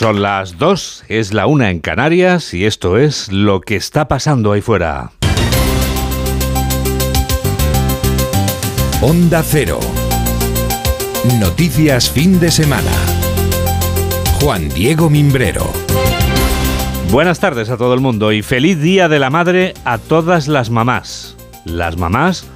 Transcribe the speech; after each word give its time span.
Son 0.00 0.22
las 0.22 0.56
dos, 0.56 1.04
es 1.08 1.34
la 1.34 1.46
una 1.46 1.68
en 1.68 1.78
Canarias 1.78 2.54
y 2.54 2.64
esto 2.64 2.96
es 2.96 3.30
lo 3.30 3.60
que 3.60 3.76
está 3.76 4.08
pasando 4.08 4.52
ahí 4.52 4.62
fuera. 4.62 5.10
Onda 9.02 9.42
Cero. 9.42 9.78
Noticias 11.38 12.08
fin 12.08 12.40
de 12.40 12.50
semana. 12.50 12.90
Juan 14.40 14.70
Diego 14.70 15.10
Mimbrero. 15.10 15.70
Buenas 17.10 17.38
tardes 17.38 17.68
a 17.68 17.76
todo 17.76 17.92
el 17.92 18.00
mundo 18.00 18.32
y 18.32 18.40
feliz 18.40 18.80
Día 18.80 19.06
de 19.06 19.18
la 19.18 19.28
Madre 19.28 19.74
a 19.84 19.98
todas 19.98 20.48
las 20.48 20.70
mamás. 20.70 21.36
Las 21.66 21.98
mamás, 21.98 22.46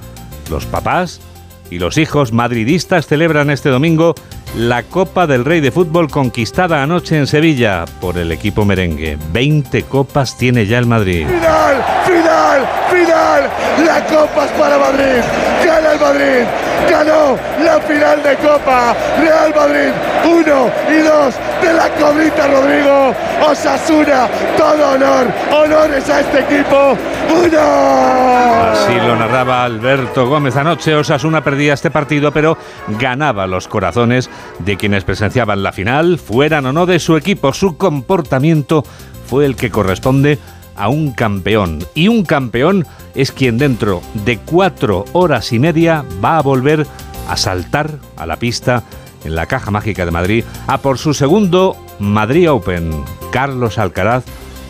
los 0.49 0.65
papás 0.65 1.21
y 1.69 1.77
los 1.77 1.99
hijos 1.99 2.31
madridistas 2.31 3.05
celebran 3.05 3.51
este 3.51 3.69
domingo 3.69 4.15
la 4.57 4.83
Copa 4.83 5.27
del 5.27 5.43
Rey 5.43 5.59
de 5.59 5.71
Fútbol 5.71 6.09
conquistada 6.09 6.81
anoche 6.81 7.17
en 7.17 7.27
Sevilla 7.27 7.85
por 7.99 8.17
el 8.17 8.31
equipo 8.31 8.63
merengue. 8.63 9.17
20 9.33 9.83
copas 9.83 10.37
tiene 10.37 10.65
ya 10.65 10.79
el 10.79 10.85
Madrid. 10.85 11.27
¡Final! 11.27 11.83
¡Final! 12.05 12.69
¡Final! 12.89 13.49
¡La 13.85 14.05
Copa 14.05 14.45
es 14.45 14.51
para 14.51 14.77
Madrid! 14.77 15.64
¡Gana 15.95 16.11
el 16.11 16.15
Madrid! 16.15 16.47
¡Ganó 16.89 17.37
la 17.63 17.79
final 17.81 18.23
de 18.23 18.35
Copa! 18.37 18.95
¡Real 19.19 19.53
Madrid! 19.55 19.91
¡Uno 20.25 20.69
y 20.89 21.01
dos 21.01 21.35
de 21.61 21.73
la 21.73 21.89
Cobrita 21.89 22.47
Rodrigo! 22.47 23.13
¡Osasuna! 23.47 24.27
¡Todo 24.57 24.91
honor! 24.91 25.27
¡Honores 25.51 26.09
a 26.09 26.19
este 26.21 26.39
equipo! 26.39 26.97
¡Uno! 27.29 28.71
Así 28.71 28.95
lo 28.95 29.15
narraba 29.15 29.63
Alberto 29.63 30.27
Gómez 30.27 30.55
anoche. 30.57 30.95
Osasuna 30.95 31.43
perdía 31.43 31.73
este 31.73 31.91
partido, 31.91 32.31
pero 32.31 32.57
ganaba 32.87 33.47
los 33.47 33.67
corazones 33.67 34.29
de 34.59 34.77
quienes 34.77 35.03
presenciaban 35.03 35.63
la 35.63 35.71
final, 35.71 36.19
fueran 36.19 36.65
o 36.65 36.73
no 36.73 36.85
de 36.85 36.99
su 36.99 37.15
equipo. 37.17 37.53
Su 37.53 37.77
comportamiento 37.77 38.83
fue 39.27 39.45
el 39.45 39.55
que 39.55 39.71
corresponde 39.71 40.33
a 40.33 40.54
un 40.83 41.11
campeón. 41.11 41.85
Y 41.93 42.07
un 42.07 42.23
campeón 42.23 42.85
es 43.13 43.31
quien 43.31 43.57
dentro 43.57 44.01
de 44.25 44.37
cuatro 44.37 45.05
horas 45.13 45.51
y 45.53 45.59
media 45.59 46.03
va 46.23 46.37
a 46.37 46.41
volver 46.41 46.85
a 47.27 47.37
saltar 47.37 47.99
a 48.17 48.25
la 48.25 48.37
pista 48.37 48.83
en 49.23 49.35
la 49.35 49.47
Caja 49.47 49.71
Mágica 49.71 50.05
de 50.05 50.11
Madrid 50.11 50.43
a 50.67 50.77
por 50.77 50.97
su 50.97 51.13
segundo 51.13 51.75
Madrid 51.99 52.51
Open. 52.51 52.91
Carlos 53.31 53.77
Alcaraz 53.77 54.23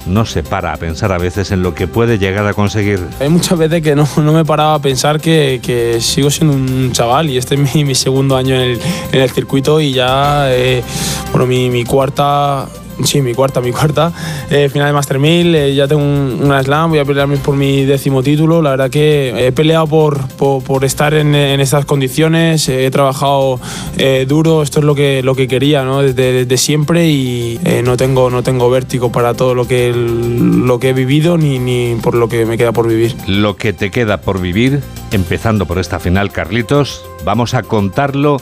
no 0.05 0.25
se 0.25 0.43
para 0.43 0.71
a 0.71 0.77
pensar 0.77 1.11
a 1.11 1.17
veces 1.17 1.51
en 1.51 1.63
lo 1.63 1.73
que 1.73 1.87
puede 1.87 2.17
llegar 2.17 2.45
a 2.45 2.53
conseguir. 2.53 2.99
Hay 3.19 3.29
muchas 3.29 3.57
veces 3.57 3.81
que 3.81 3.95
no, 3.95 4.07
no 4.17 4.33
me 4.33 4.45
paraba 4.45 4.75
a 4.75 4.79
pensar 4.79 5.19
que, 5.19 5.59
que, 5.63 5.99
sigo 5.99 6.29
siendo 6.29 6.53
un 6.53 6.91
chaval 6.91 7.29
y 7.29 7.37
este 7.37 7.55
es 7.55 7.75
mi, 7.75 7.83
mi 7.83 7.95
segundo 7.95 8.37
año 8.37 8.55
en 8.55 8.61
el, 8.61 8.79
en 9.11 9.21
el, 9.21 9.29
circuito 9.31 9.81
y 9.81 9.93
ya, 9.93 10.53
eh, 10.53 10.83
bueno, 11.31 11.47
mi 11.47 11.83
cuarta 11.83 12.67
Sí, 13.03 13.21
mi 13.21 13.33
cuarta, 13.33 13.59
mi 13.59 13.71
cuarta. 13.71 14.11
Eh, 14.49 14.69
final 14.69 14.87
de 14.87 14.93
Master 14.93 15.19
1000, 15.19 15.55
eh, 15.55 15.75
ya 15.75 15.87
tengo 15.87 16.01
un, 16.01 16.39
una 16.41 16.63
slam, 16.63 16.91
voy 16.91 16.99
a 16.99 17.05
pelear 17.05 17.27
por 17.39 17.55
mi 17.55 17.83
décimo 17.83 18.23
título. 18.23 18.61
La 18.61 18.71
verdad 18.71 18.89
que 18.89 19.47
he 19.47 19.51
peleado 19.51 19.87
por, 19.87 20.27
por, 20.29 20.85
estar 20.85 21.13
en, 21.13 21.35
estas 21.35 21.85
condiciones, 21.85 22.69
he 22.69 22.89
trabajado 22.91 23.59
eh, 23.97 24.25
duro, 24.27 24.61
esto 24.61 24.79
es 24.79 24.85
lo 24.85 24.95
que, 24.95 25.21
lo 25.23 25.35
que 25.35 25.47
quería 25.47 25.83
¿no? 25.83 26.01
desde, 26.01 26.31
desde 26.31 26.57
siempre 26.57 27.07
y 27.07 27.59
eh, 27.65 27.81
no, 27.83 27.97
tengo, 27.97 28.29
no 28.29 28.43
tengo 28.43 28.69
vértigo 28.69 29.11
para 29.11 29.33
todo 29.33 29.55
lo 29.55 29.67
que, 29.67 29.93
lo 29.93 30.79
que 30.79 30.89
he 30.89 30.93
vivido 30.93 31.37
ni, 31.37 31.59
ni 31.59 31.95
por 32.01 32.15
lo 32.15 32.29
que 32.29 32.45
me 32.45 32.57
queda 32.57 32.71
por 32.71 32.87
vivir. 32.87 33.15
Lo 33.27 33.57
que 33.57 33.73
te 33.73 33.91
queda 33.91 34.21
por 34.21 34.39
vivir, 34.39 34.81
empezando 35.11 35.65
por 35.65 35.79
esta 35.79 35.99
final, 35.99 36.31
Carlitos, 36.31 37.03
vamos 37.25 37.53
a 37.55 37.63
contarlo 37.63 38.37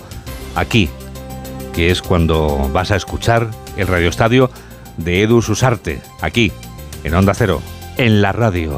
aquí, 0.55 0.89
que 1.73 1.89
es 1.89 2.01
cuando 2.01 2.69
vas 2.71 2.91
a 2.91 2.95
escuchar 2.95 3.49
el 3.77 3.87
radioestadio 3.87 4.49
de 4.97 5.23
Edu 5.23 5.41
Susarte, 5.41 6.01
aquí, 6.21 6.51
en 7.03 7.13
Onda 7.13 7.33
Cero, 7.33 7.61
en 7.97 8.21
la 8.21 8.31
radio. 8.31 8.75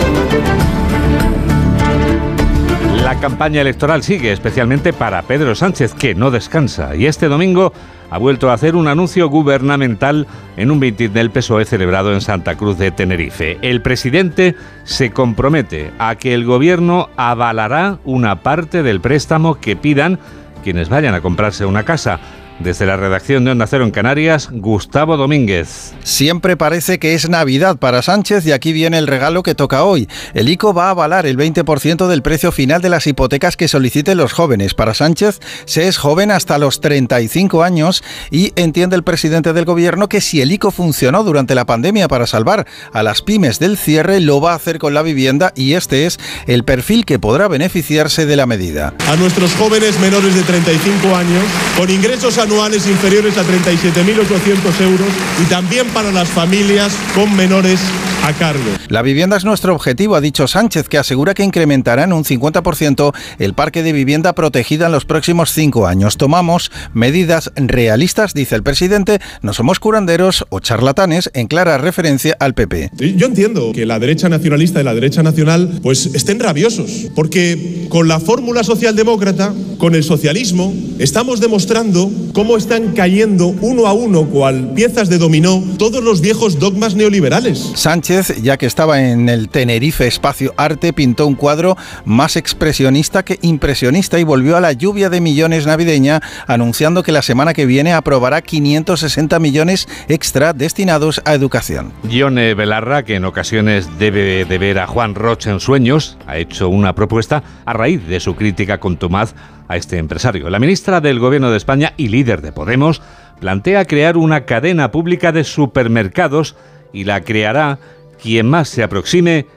La 3.03 3.19
campaña 3.19 3.61
electoral 3.61 4.01
sigue, 4.01 4.31
especialmente 4.31 4.91
para 4.91 5.21
Pedro 5.21 5.53
Sánchez, 5.53 5.93
que 5.93 6.15
no 6.15 6.31
descansa, 6.31 6.95
y 6.95 7.05
este 7.05 7.27
domingo 7.27 7.71
ha 8.09 8.17
vuelto 8.17 8.49
a 8.49 8.53
hacer 8.53 8.75
un 8.75 8.87
anuncio 8.87 9.29
gubernamental 9.29 10.25
en 10.57 10.71
un 10.71 10.79
mitin 10.79 11.13
del 11.13 11.31
PSOE 11.31 11.65
celebrado 11.65 12.13
en 12.13 12.21
Santa 12.21 12.55
Cruz 12.55 12.77
de 12.77 12.91
Tenerife. 12.91 13.57
El 13.61 13.81
presidente 13.81 14.55
se 14.85 15.11
compromete 15.11 15.91
a 15.99 16.15
que 16.15 16.33
el 16.33 16.45
gobierno 16.45 17.09
avalará 17.17 17.99
una 18.05 18.41
parte 18.41 18.83
del 18.83 19.01
préstamo 19.01 19.55
que 19.55 19.75
pidan 19.75 20.19
quienes 20.63 20.89
vayan 20.89 21.13
a 21.13 21.21
comprarse 21.21 21.65
una 21.65 21.83
casa. 21.83 22.19
Desde 22.59 22.85
la 22.85 22.95
redacción 22.95 23.43
de 23.43 23.51
Onda 23.51 23.67
Cero 23.67 23.83
en 23.83 23.91
Canarias, 23.91 24.47
Gustavo 24.49 25.17
Domínguez. 25.17 25.93
Siempre 26.03 26.55
parece 26.55 26.99
que 26.99 27.13
es 27.13 27.27
Navidad 27.29 27.77
para 27.77 28.01
Sánchez 28.01 28.45
y 28.45 28.53
aquí 28.53 28.71
viene 28.71 28.97
el 28.97 29.07
regalo 29.07 29.43
que 29.43 29.55
toca 29.55 29.83
hoy. 29.83 30.07
El 30.33 30.47
ICO 30.47 30.73
va 30.73 30.87
a 30.87 30.91
avalar 30.91 31.25
el 31.25 31.37
20% 31.37 32.07
del 32.07 32.21
precio 32.21 32.53
final 32.53 32.81
de 32.81 32.87
las 32.87 33.07
hipotecas 33.07 33.57
que 33.57 33.67
soliciten 33.67 34.17
los 34.17 34.31
jóvenes. 34.31 34.73
Para 34.73 34.93
Sánchez 34.93 35.41
se 35.65 35.89
es 35.89 35.97
joven 35.97 36.31
hasta 36.31 36.57
los 36.57 36.79
35 36.79 37.61
años 37.61 38.03
y 38.31 38.53
entiende 38.55 38.95
el 38.95 39.03
presidente 39.03 39.51
del 39.51 39.65
gobierno 39.65 40.07
que 40.07 40.21
si 40.21 40.41
el 40.41 40.51
ICO 40.53 40.71
funcionó 40.71 41.25
durante 41.25 41.55
la 41.55 41.65
pandemia 41.65 42.07
para 42.07 42.25
salvar 42.25 42.65
a 42.93 43.03
las 43.03 43.21
pymes 43.21 43.59
del 43.59 43.77
cierre, 43.77 44.21
lo 44.21 44.39
va 44.39 44.53
a 44.53 44.55
hacer 44.55 44.79
con 44.79 44.93
la 44.93 45.01
vivienda 45.01 45.51
y 45.55 45.73
este 45.73 46.05
es 46.05 46.19
el 46.47 46.63
perfil 46.63 47.05
que 47.05 47.19
podrá 47.19 47.49
beneficiarse 47.49 48.25
de 48.25 48.37
la 48.37 48.45
medida. 48.45 48.93
A 49.09 49.17
nuestros 49.17 49.53
jóvenes 49.55 49.99
menores 49.99 50.33
de 50.33 50.43
35 50.43 51.15
años 51.15 51.43
con 51.77 51.89
ingresos 51.89 52.37
anuales 52.45 52.87
inferiores 52.87 53.37
a 53.39 53.43
37.800 53.43 54.81
euros 54.81 55.07
y 55.41 55.49
también 55.49 55.87
para 55.87 56.11
las 56.11 56.29
familias 56.29 56.95
con 57.15 57.35
menores 57.35 57.79
a 58.23 58.33
cargo. 58.33 58.63
La 58.87 59.01
vivienda 59.01 59.37
es 59.37 59.45
nuestro 59.45 59.73
objetivo, 59.73 60.15
ha 60.15 60.21
dicho 60.21 60.47
Sánchez, 60.47 60.87
que 60.87 60.97
asegura 60.97 61.33
que 61.33 61.43
incrementará 61.43 62.03
en 62.03 62.13
un 62.13 62.23
50% 62.23 63.13
el 63.39 63.53
parque 63.53 63.83
de 63.83 63.93
vivienda 63.93 64.33
protegida 64.33 64.87
en 64.87 64.91
los 64.91 65.05
próximos 65.05 65.51
cinco 65.51 65.87
años. 65.87 66.17
Tomamos 66.17 66.71
medidas 66.93 67.51
realistas, 67.55 68.33
dice 68.33 68.55
el 68.55 68.63
presidente, 68.63 69.19
no 69.41 69.53
somos 69.53 69.79
curanderos 69.79 70.45
o 70.49 70.59
charlatanes, 70.59 71.31
en 71.33 71.47
clara 71.47 71.77
referencia 71.77 72.35
al 72.39 72.53
PP. 72.53 72.91
Yo 73.15 73.27
entiendo 73.27 73.71
que 73.73 73.85
la 73.85 73.99
derecha 73.99 74.29
nacionalista 74.29 74.81
y 74.81 74.83
la 74.83 74.93
derecha 74.93 75.23
nacional 75.23 75.79
pues 75.81 76.07
estén 76.13 76.39
rabiosos, 76.39 77.07
porque 77.15 77.87
con 77.89 78.07
la 78.07 78.19
fórmula 78.19 78.63
socialdemócrata, 78.63 79.53
con 79.77 79.95
el 79.95 80.03
socialismo, 80.03 80.73
estamos 80.99 81.39
demostrando 81.39 82.11
cómo 82.35 82.57
están 82.57 82.91
cayendo 82.91 83.47
uno 83.61 83.87
a 83.87 83.93
uno, 83.93 84.25
cual 84.25 84.73
piezas 84.75 85.07
de 85.07 85.17
dominó, 85.17 85.63
todos 85.79 86.03
los 86.03 86.19
viejos 86.19 86.59
dogmas 86.59 86.93
neoliberales. 86.93 87.71
Sánchez 87.75 88.41
ya 88.43 88.57
que 88.57 88.65
estaba 88.65 89.01
en 89.01 89.29
el 89.29 89.47
Tenerife 89.47 90.05
Espacio 90.05 90.53
Arte, 90.57 90.91
pintó 90.91 91.27
un 91.27 91.35
cuadro 91.35 91.77
más 92.03 92.35
expresionista 92.35 93.23
que 93.23 93.39
impresionista 93.41 94.19
y 94.19 94.25
volvió 94.25 94.57
a 94.57 94.61
la 94.61 94.73
lluvia 94.73 95.09
de 95.09 95.21
millones 95.21 95.65
navideña, 95.65 96.21
anunciando 96.45 97.03
que 97.03 97.13
la 97.13 97.21
semana 97.21 97.53
que 97.53 97.65
viene 97.65 97.93
aprobará 97.93 98.41
560 98.41 99.39
millones 99.39 99.87
extra 100.09 100.51
destinados 100.51 101.21
a 101.23 101.35
educación. 101.35 101.93
Ione 102.09 102.53
Belarra, 102.53 103.05
que 103.05 103.15
en 103.15 103.23
ocasiones 103.23 103.87
debe 103.97 104.43
de 104.43 104.57
ver 104.57 104.79
a 104.79 104.87
Juan 104.87 105.15
Roche 105.15 105.51
en 105.51 105.61
sueños, 105.61 106.17
ha 106.27 106.37
hecho 106.37 106.67
una 106.67 106.95
propuesta 106.95 107.43
a 107.65 107.71
raíz 107.71 108.05
de 108.05 108.19
su 108.19 108.35
crítica 108.35 108.81
contumaz 108.81 109.33
a 109.67 109.77
este 109.77 109.97
empresario. 109.97 110.49
La 110.49 110.59
ministra 110.59 111.01
del 111.01 111.19
Gobierno 111.19 111.51
de 111.51 111.57
España 111.57 111.93
y 111.97 112.09
líder 112.09 112.41
de 112.41 112.51
Podemos 112.51 113.01
plantea 113.39 113.85
crear 113.85 114.17
una 114.17 114.45
cadena 114.45 114.91
pública 114.91 115.31
de 115.31 115.43
supermercados 115.43 116.55
y 116.93 117.03
la 117.03 117.21
creará 117.21 117.79
quien 118.21 118.47
más 118.47 118.69
se 118.69 118.83
aproxime 118.83 119.47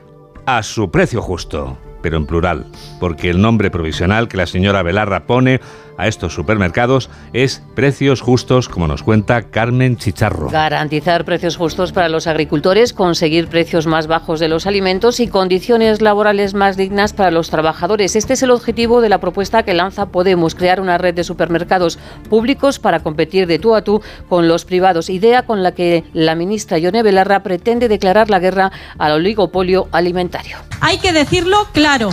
a 0.46 0.62
su 0.62 0.91
precio 0.91 1.22
justo, 1.22 1.78
pero 2.02 2.16
en 2.16 2.26
plural, 2.26 2.66
porque 3.00 3.30
el 3.30 3.41
nombre 3.41 3.70
provisional 3.70 4.28
que 4.28 4.36
la 4.36 4.46
señora 4.46 4.82
Belarra 4.82 5.26
pone 5.26 5.60
a 5.98 6.09
estos 6.09 6.32
supermercados 6.32 7.10
es 7.34 7.62
precios 7.75 8.22
justos, 8.22 8.69
como 8.69 8.88
nos 8.88 9.03
cuenta 9.03 9.50
Carmen 9.50 9.98
Chicharro. 9.98 10.48
Garantizar 10.48 11.26
precios 11.26 11.56
justos 11.56 11.93
para 11.93 12.08
los 12.08 12.26
agricultores, 12.26 12.94
conseguir 12.94 13.49
precios 13.49 13.87
más 13.87 14.06
bajos 14.06 14.40
de 14.40 14.49
los 14.49 14.67
alimentos 14.67 15.20
y 15.20 15.28
condiciones 15.28 16.00
laborales 16.00 16.55
más 16.55 16.76
dignas 16.76 17.12
para 17.12 17.31
los 17.31 17.50
trabajadores. 17.50 18.17
Este 18.17 18.34
es 18.34 18.43
el 18.43 18.52
objetivo 18.52 19.00
de 19.00 19.11
la 19.11 19.19
propuesta 19.19 19.64
que 19.64 19.75
lanza 19.75 20.06
Podemos, 20.06 20.55
crear 20.55 20.81
una 20.81 20.96
red 20.96 21.14
de 21.14 21.25
supermercados 21.25 21.99
públicos 22.31 22.78
para 22.78 23.00
competir 23.00 23.46
de 23.46 23.58
tú 23.58 23.75
a 23.75 23.82
tú 23.82 24.00
con 24.28 24.49
los 24.49 24.64
privados, 24.64 25.11
idea 25.11 25.43
con 25.43 25.62
la 25.62 25.72
que 25.72 26.05
la 26.12 26.34
ministra 26.37 26.78
Yone 26.78 27.02
Belarra 27.02 27.43
pretende 27.43 27.88
declarar 27.88 28.31
la 28.31 28.38
guerra 28.38 28.70
al 28.99 29.12
oligopolio 29.12 29.88
alimentario. 29.90 30.58
Hay 30.81 30.99
que 30.99 31.12
decirlo 31.12 31.67
claro. 31.72 32.11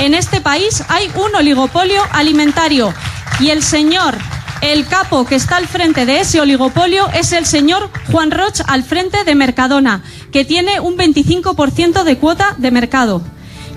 En 0.00 0.14
este 0.14 0.40
país 0.40 0.82
hay 0.88 1.10
un 1.14 1.34
oligopolio 1.36 2.00
alimentario 2.12 2.94
y 3.38 3.50
el 3.50 3.62
señor, 3.62 4.16
el 4.62 4.86
capo 4.86 5.26
que 5.26 5.34
está 5.34 5.58
al 5.58 5.68
frente 5.68 6.06
de 6.06 6.20
ese 6.20 6.40
oligopolio 6.40 7.06
es 7.10 7.32
el 7.32 7.44
señor 7.44 7.90
Juan 8.10 8.30
Roch 8.30 8.62
al 8.66 8.82
frente 8.82 9.24
de 9.24 9.34
Mercadona, 9.34 10.02
que 10.32 10.46
tiene 10.46 10.80
un 10.80 10.96
25% 10.96 12.02
de 12.02 12.16
cuota 12.16 12.54
de 12.56 12.70
mercado. 12.70 13.20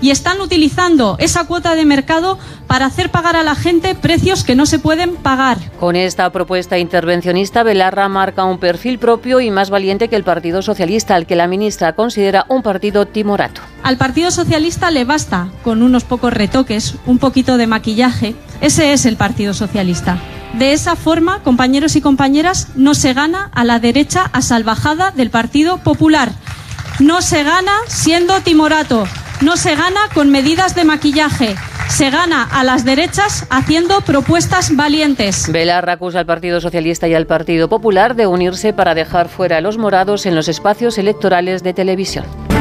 Y 0.03 0.11
están 0.11 0.41
utilizando 0.41 1.15
esa 1.17 1.45
cuota 1.45 1.75
de 1.75 1.85
mercado 1.85 2.37
para 2.67 2.87
hacer 2.87 3.09
pagar 3.09 3.37
a 3.37 3.43
la 3.43 3.55
gente 3.55 3.95
precios 3.95 4.43
que 4.43 4.53
no 4.53 4.65
se 4.65 4.77
pueden 4.77 5.15
pagar. 5.15 5.57
Con 5.79 5.95
esta 5.95 6.29
propuesta 6.29 6.77
intervencionista, 6.77 7.63
Belarra 7.63 8.09
marca 8.09 8.43
un 8.43 8.57
perfil 8.57 8.99
propio 8.99 9.39
y 9.39 9.49
más 9.49 9.69
valiente 9.69 10.09
que 10.09 10.17
el 10.17 10.25
Partido 10.25 10.61
Socialista, 10.61 11.15
al 11.15 11.25
que 11.25 11.37
la 11.37 11.47
ministra 11.47 11.93
considera 11.93 12.45
un 12.49 12.63
partido 12.63 13.05
timorato. 13.05 13.61
Al 13.81 13.95
Partido 13.95 14.29
Socialista 14.29 14.91
le 14.91 15.05
basta 15.05 15.47
con 15.63 15.81
unos 15.81 16.03
pocos 16.03 16.33
retoques, 16.33 16.95
un 17.05 17.17
poquito 17.17 17.55
de 17.55 17.67
maquillaje. 17.67 18.35
Ese 18.59 18.91
es 18.91 19.05
el 19.05 19.15
Partido 19.15 19.53
Socialista. 19.53 20.17
De 20.59 20.73
esa 20.73 20.97
forma, 20.97 21.39
compañeros 21.43 21.95
y 21.95 22.01
compañeras, 22.01 22.67
no 22.75 22.93
se 22.93 23.13
gana 23.13 23.49
a 23.53 23.63
la 23.63 23.79
derecha 23.79 24.29
a 24.33 24.41
salvajada 24.41 25.11
del 25.11 25.29
Partido 25.29 25.77
Popular. 25.77 26.33
No 26.99 27.21
se 27.21 27.43
gana 27.43 27.71
siendo 27.87 28.41
timorato. 28.41 29.07
No 29.43 29.57
se 29.57 29.75
gana 29.75 29.99
con 30.13 30.29
medidas 30.29 30.73
de 30.73 30.85
maquillaje. 30.85 31.55
Se 31.89 32.09
gana 32.09 32.47
a 32.49 32.63
las 32.63 32.85
derechas 32.85 33.45
haciendo 33.49 33.99
propuestas 33.99 34.73
valientes. 34.73 35.51
Belarra 35.51 35.93
acusa 35.93 36.19
al 36.19 36.25
Partido 36.25 36.61
Socialista 36.61 37.09
y 37.09 37.13
al 37.13 37.27
Partido 37.27 37.67
Popular 37.67 38.15
de 38.15 38.25
unirse 38.25 38.71
para 38.71 38.95
dejar 38.95 39.27
fuera 39.27 39.57
a 39.57 39.61
los 39.61 39.77
morados 39.77 40.25
en 40.25 40.35
los 40.35 40.47
espacios 40.47 40.97
electorales 40.97 41.61
de 41.61 41.73
televisión. 41.73 42.52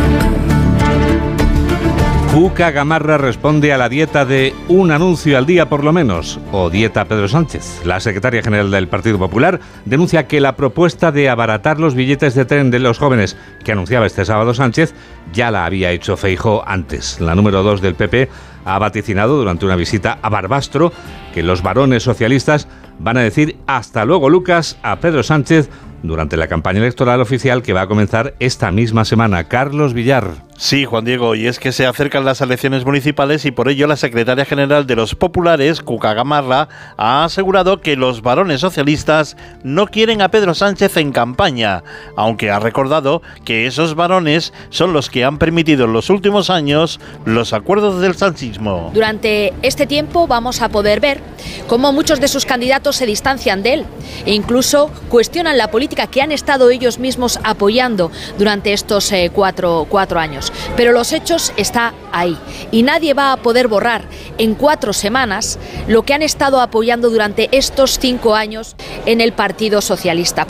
Cuca 2.33 2.71
Gamarra 2.71 3.19
responde 3.19 3.75
a 3.75 3.77
la 3.77 3.91
dieta 3.91 4.25
de 4.25 4.55
un 4.69 4.91
anuncio 4.91 5.37
al 5.37 5.45
día 5.45 5.69
por 5.69 5.85
lo 5.85 5.93
menos, 5.93 6.41
o 6.51 6.71
dieta 6.71 7.05
Pedro 7.05 7.29
Sánchez. 7.29 7.83
La 7.85 8.01
secretaria 8.01 8.43
general 8.43 8.71
del 8.71 8.89
Partido 8.89 9.19
Popular 9.19 9.61
denuncia 9.85 10.27
que 10.27 10.41
la 10.41 10.57
propuesta 10.57 11.13
de 11.13 11.29
abaratar 11.29 11.79
los 11.79 11.95
billetes 11.95 12.35
de 12.35 12.47
tren 12.47 12.71
de 12.71 12.79
los 12.79 12.99
jóvenes 12.99 13.37
que 13.63 13.73
anunciaba 13.73 14.07
este 14.07 14.25
sábado 14.25 14.55
Sánchez 14.55 14.95
ya 15.35 15.51
la 15.51 15.67
había 15.67 15.91
hecho 15.91 16.17
Feijo 16.17 16.65
antes. 16.67 17.21
La 17.21 17.35
número 17.35 17.63
dos 17.63 17.83
del 17.83 17.97
PP 17.97 18.31
ha 18.65 18.79
vaticinado 18.79 19.37
durante 19.37 19.67
una 19.67 19.77
visita 19.77 20.19
a 20.23 20.31
Barbastro 20.31 20.91
que 21.35 21.43
los 21.43 21.63
varones 21.63 22.03
socialistas 22.03 22.67
van 22.99 23.19
a 23.19 23.23
decir 23.23 23.59
hasta 23.67 24.07
luego 24.07 24.31
Lucas 24.31 24.79
a 24.83 24.97
Pedro 25.01 25.23
Sánchez 25.23 25.69
durante 26.03 26.39
la 26.39 26.49
campaña 26.49 26.79
electoral 26.79 27.21
oficial 27.21 27.61
que 27.61 27.75
va 27.75 27.83
a 27.83 27.89
comenzar 27.89 28.35
esta 28.41 28.73
misma 28.73 29.05
semana. 29.05 29.45
Carlos 29.49 29.93
Villar. 29.93 30.52
Sí, 30.63 30.85
Juan 30.85 31.05
Diego, 31.05 31.35
y 31.35 31.49
es 31.49 31.59
que 31.59 31.73
se 31.73 31.87
acercan 31.87 32.25
las 32.25 32.41
elecciones 32.41 32.85
municipales 32.85 33.45
y 33.47 33.51
por 33.51 33.69
ello 33.69 33.89
la 33.89 33.97
secretaria 33.97 34.45
general 34.45 34.87
de 34.87 34.95
los 34.95 35.17
populares, 35.17 35.81
Cuca 35.81 36.15
Gamarra, 36.15 36.69
ha 36.97 37.25
asegurado 37.25 37.81
que 37.81 37.97
los 37.97 38.23
varones 38.23 38.61
socialistas 38.61 39.37
no 39.65 39.89
quieren 39.89 40.23
a 40.23 40.31
Pedro 40.31 40.55
Sánchez 40.55 40.99
en 40.99 41.11
campaña, 41.11 41.83
aunque 42.15 42.53
ha 42.53 42.61
recordado 42.61 43.23
que 43.45 43.67
esos 43.67 43.97
varones 43.97 44.53
son 44.71 44.93
los 44.93 45.11
que 45.11 45.25
han 45.25 45.39
permitido 45.39 45.87
en 45.87 45.95
los 45.95 46.11
últimos 46.11 46.49
años 46.49 47.01
los 47.25 47.53
acuerdos 47.55 48.01
del 48.01 48.15
sanchismo. 48.15 48.93
Durante 48.95 49.53
este 49.63 49.89
tiempo 49.89 50.29
vamos 50.29 50.63
a 50.63 50.69
poder 50.69 51.01
ver 51.01 51.21
cómo 51.67 51.93
muchos 51.93 52.21
de 52.21 52.29
sus 52.29 52.47
candidatos 52.47 52.95
se 52.95 53.07
distancian 53.07 53.65
de 53.65 53.75
él 53.75 53.87
e 54.27 54.33
incluso 54.33 54.93
cuestionan 55.09 55.59
la 55.59 55.73
política 55.73 56.07
que 56.07 56.23
han 56.23 56.31
estado 56.31 56.71
ellos 56.71 57.01
mismos 57.01 57.41
apoyando 57.43 58.13
durante 58.39 58.73
estos 58.73 59.11
eh, 59.11 59.33
cuatro, 59.35 59.89
cuatro 59.91 60.21
años 60.21 60.52
pero 60.77 60.93
los 60.93 61.13
hechos 61.13 61.53
está 61.57 61.95
ahí 62.13 62.39
y 62.71 62.83
nadie 62.83 63.15
va 63.15 63.33
a 63.33 63.37
poder 63.37 63.69
borrar 63.69 64.03
en 64.39 64.55
cuatro 64.55 64.93
semanas 64.93 65.59
lo 65.87 66.03
que 66.03 66.15
han 66.15 66.23
estado 66.23 66.61
apoyando 66.61 67.11
durante 67.11 67.49
estos 67.53 67.99
cinco 67.99 68.35
años 68.35 68.77
en 69.07 69.21
el 69.21 69.33
Partido 69.33 69.81
Socialista. 69.81 70.47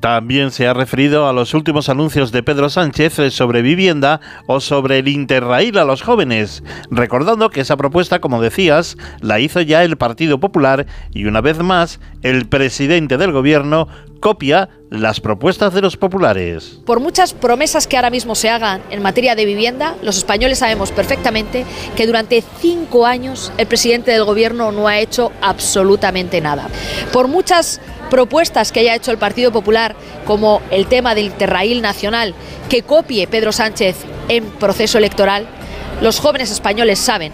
También 0.00 0.52
se 0.52 0.68
ha 0.68 0.74
referido 0.74 1.28
a 1.28 1.32
los 1.32 1.54
últimos 1.54 1.88
anuncios 1.88 2.30
de 2.30 2.44
Pedro 2.44 2.70
Sánchez 2.70 3.32
sobre 3.32 3.62
vivienda 3.62 4.20
o 4.46 4.60
sobre 4.60 4.98
el 4.98 5.08
interrail 5.08 5.76
a 5.76 5.84
los 5.84 6.02
jóvenes, 6.02 6.62
recordando 6.90 7.50
que 7.50 7.60
esa 7.60 7.76
propuesta, 7.76 8.20
como 8.20 8.40
decías, 8.40 8.96
la 9.20 9.40
hizo 9.40 9.60
ya 9.60 9.82
el 9.82 9.96
Partido 9.96 10.38
Popular 10.38 10.86
y 11.12 11.24
una 11.24 11.40
vez 11.40 11.58
más 11.58 11.98
el 12.22 12.48
presidente 12.48 13.16
del 13.16 13.32
gobierno 13.32 13.88
copia 14.20 14.68
las 14.90 15.20
propuestas 15.20 15.74
de 15.74 15.82
los 15.82 15.96
populares. 15.96 16.80
Por 16.86 17.00
muchas 17.00 17.34
promesas 17.34 17.86
que 17.86 17.96
ahora 17.96 18.10
mismo 18.10 18.34
se 18.34 18.50
hagan 18.50 18.82
en 18.90 19.02
materia 19.02 19.34
de 19.34 19.44
vivienda, 19.44 19.96
los 20.02 20.16
españoles 20.16 20.58
sabemos 20.58 20.92
perfectamente 20.92 21.64
que 21.94 22.06
durante 22.06 22.42
cinco 22.60 23.06
años 23.06 23.52
el 23.58 23.66
presidente 23.66 24.10
del 24.10 24.24
gobierno 24.24 24.72
no 24.72 24.88
ha 24.88 24.98
hecho 24.98 25.30
absolutamente 25.42 26.40
nada. 26.40 26.68
Por 27.12 27.28
muchas 27.28 27.80
propuestas 28.08 28.72
que 28.72 28.80
haya 28.80 28.94
hecho 28.94 29.10
el 29.10 29.18
Partido 29.18 29.52
Popular, 29.52 29.94
como 30.24 30.60
el 30.70 30.86
tema 30.86 31.14
del 31.14 31.26
Interrail 31.26 31.82
Nacional, 31.82 32.34
que 32.68 32.82
copie 32.82 33.26
Pedro 33.26 33.52
Sánchez 33.52 33.96
en 34.28 34.44
proceso 34.44 34.98
electoral, 34.98 35.46
los 36.00 36.20
jóvenes 36.20 36.50
españoles 36.50 36.98
saben 36.98 37.32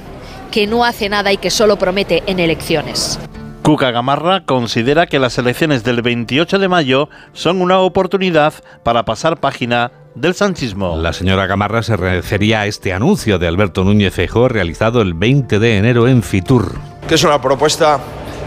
que 0.50 0.66
no 0.66 0.84
hace 0.84 1.08
nada 1.08 1.32
y 1.32 1.36
que 1.36 1.50
solo 1.50 1.76
promete 1.76 2.22
en 2.26 2.38
elecciones. 2.38 3.18
Cuca 3.64 3.90
Gamarra 3.90 4.44
considera 4.44 5.06
que 5.06 5.18
las 5.18 5.38
elecciones 5.38 5.84
del 5.84 6.02
28 6.02 6.58
de 6.58 6.68
mayo 6.68 7.08
son 7.32 7.62
una 7.62 7.80
oportunidad 7.80 8.52
para 8.82 9.06
pasar 9.06 9.40
página 9.40 9.90
del 10.14 10.34
sanchismo. 10.34 10.96
La 10.96 11.12
señora 11.12 11.46
Gamarra 11.46 11.82
se 11.82 11.96
refería 11.96 12.60
a 12.60 12.66
este 12.66 12.92
anuncio 12.92 13.38
de 13.38 13.48
Alberto 13.48 13.82
Núñez 13.82 14.14
Feijóo 14.14 14.48
realizado 14.48 15.00
el 15.00 15.14
20 15.14 15.58
de 15.58 15.78
enero 15.78 16.06
en 16.08 16.22
Fitur. 16.22 16.78
Que 17.08 17.14
es 17.14 17.24
una 17.24 17.40
propuesta 17.40 18.00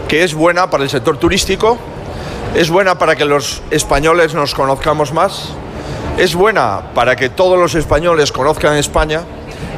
que 0.08 0.22
es 0.22 0.34
buena 0.34 0.70
para 0.70 0.84
el 0.84 0.88
sector 0.88 1.18
turístico, 1.18 1.78
es 2.58 2.70
buena 2.70 2.98
para 2.98 3.14
que 3.14 3.24
los 3.24 3.62
españoles 3.70 4.34
nos 4.34 4.52
conozcamos 4.52 5.12
más, 5.12 5.50
es 6.18 6.34
buena 6.34 6.90
para 6.92 7.14
que 7.14 7.28
todos 7.28 7.56
los 7.56 7.76
españoles 7.76 8.32
conozcan 8.32 8.74
España, 8.74 9.20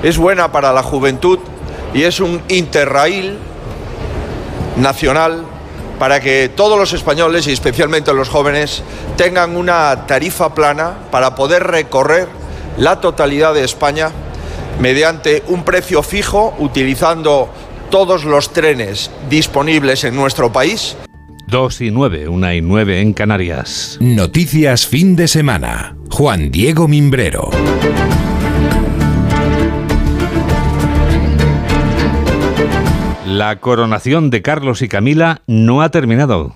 es 0.03 0.17
buena 0.17 0.51
para 0.51 0.73
la 0.73 0.83
juventud 0.83 1.39
y 1.93 2.05
es 2.05 2.21
un 2.21 2.41
interrail 2.49 3.37
nacional 4.77 5.45
para 5.99 6.21
que 6.21 6.51
todos 6.57 6.79
los 6.79 6.95
españoles 6.95 7.47
y 7.49 7.53
especialmente 7.53 8.15
los 8.15 8.31
jóvenes 8.31 8.83
tengan 9.19 9.59
una 9.59 10.07
tarifa 10.07 10.55
plana 10.55 10.95
para 11.11 11.35
poder 11.35 11.65
recorrer 11.65 12.29
la 12.79 12.99
totalidad 12.99 13.53
de 13.53 13.63
España 13.63 14.11
mediante 14.79 15.43
un 15.49 15.65
precio 15.65 16.03
fijo 16.03 16.55
utilizando 16.59 17.51
todos 17.91 18.25
los 18.25 18.55
trenes 18.55 19.11
disponibles 19.29 20.05
en 20.05 20.17
nuestro 20.17 20.51
país. 20.51 20.97
2 21.51 21.81
y 21.81 21.91
9, 21.91 22.29
1 22.29 22.55
y 22.55 22.63
9 22.63 23.01
en 23.01 23.13
Canarias. 23.13 23.99
Noticias 24.01 24.87
fin 24.87 25.17
de 25.17 25.27
semana. 25.27 25.97
Juan 26.11 26.51
Diego 26.53 26.87
Mimbrero. 26.87 27.51
La 33.27 33.57
coronación 33.57 34.31
de 34.31 34.43
Carlos 34.43 34.81
y 34.83 34.89
Camila 34.89 35.43
no 35.47 35.83
ha 35.83 35.89
terminado. 35.91 36.55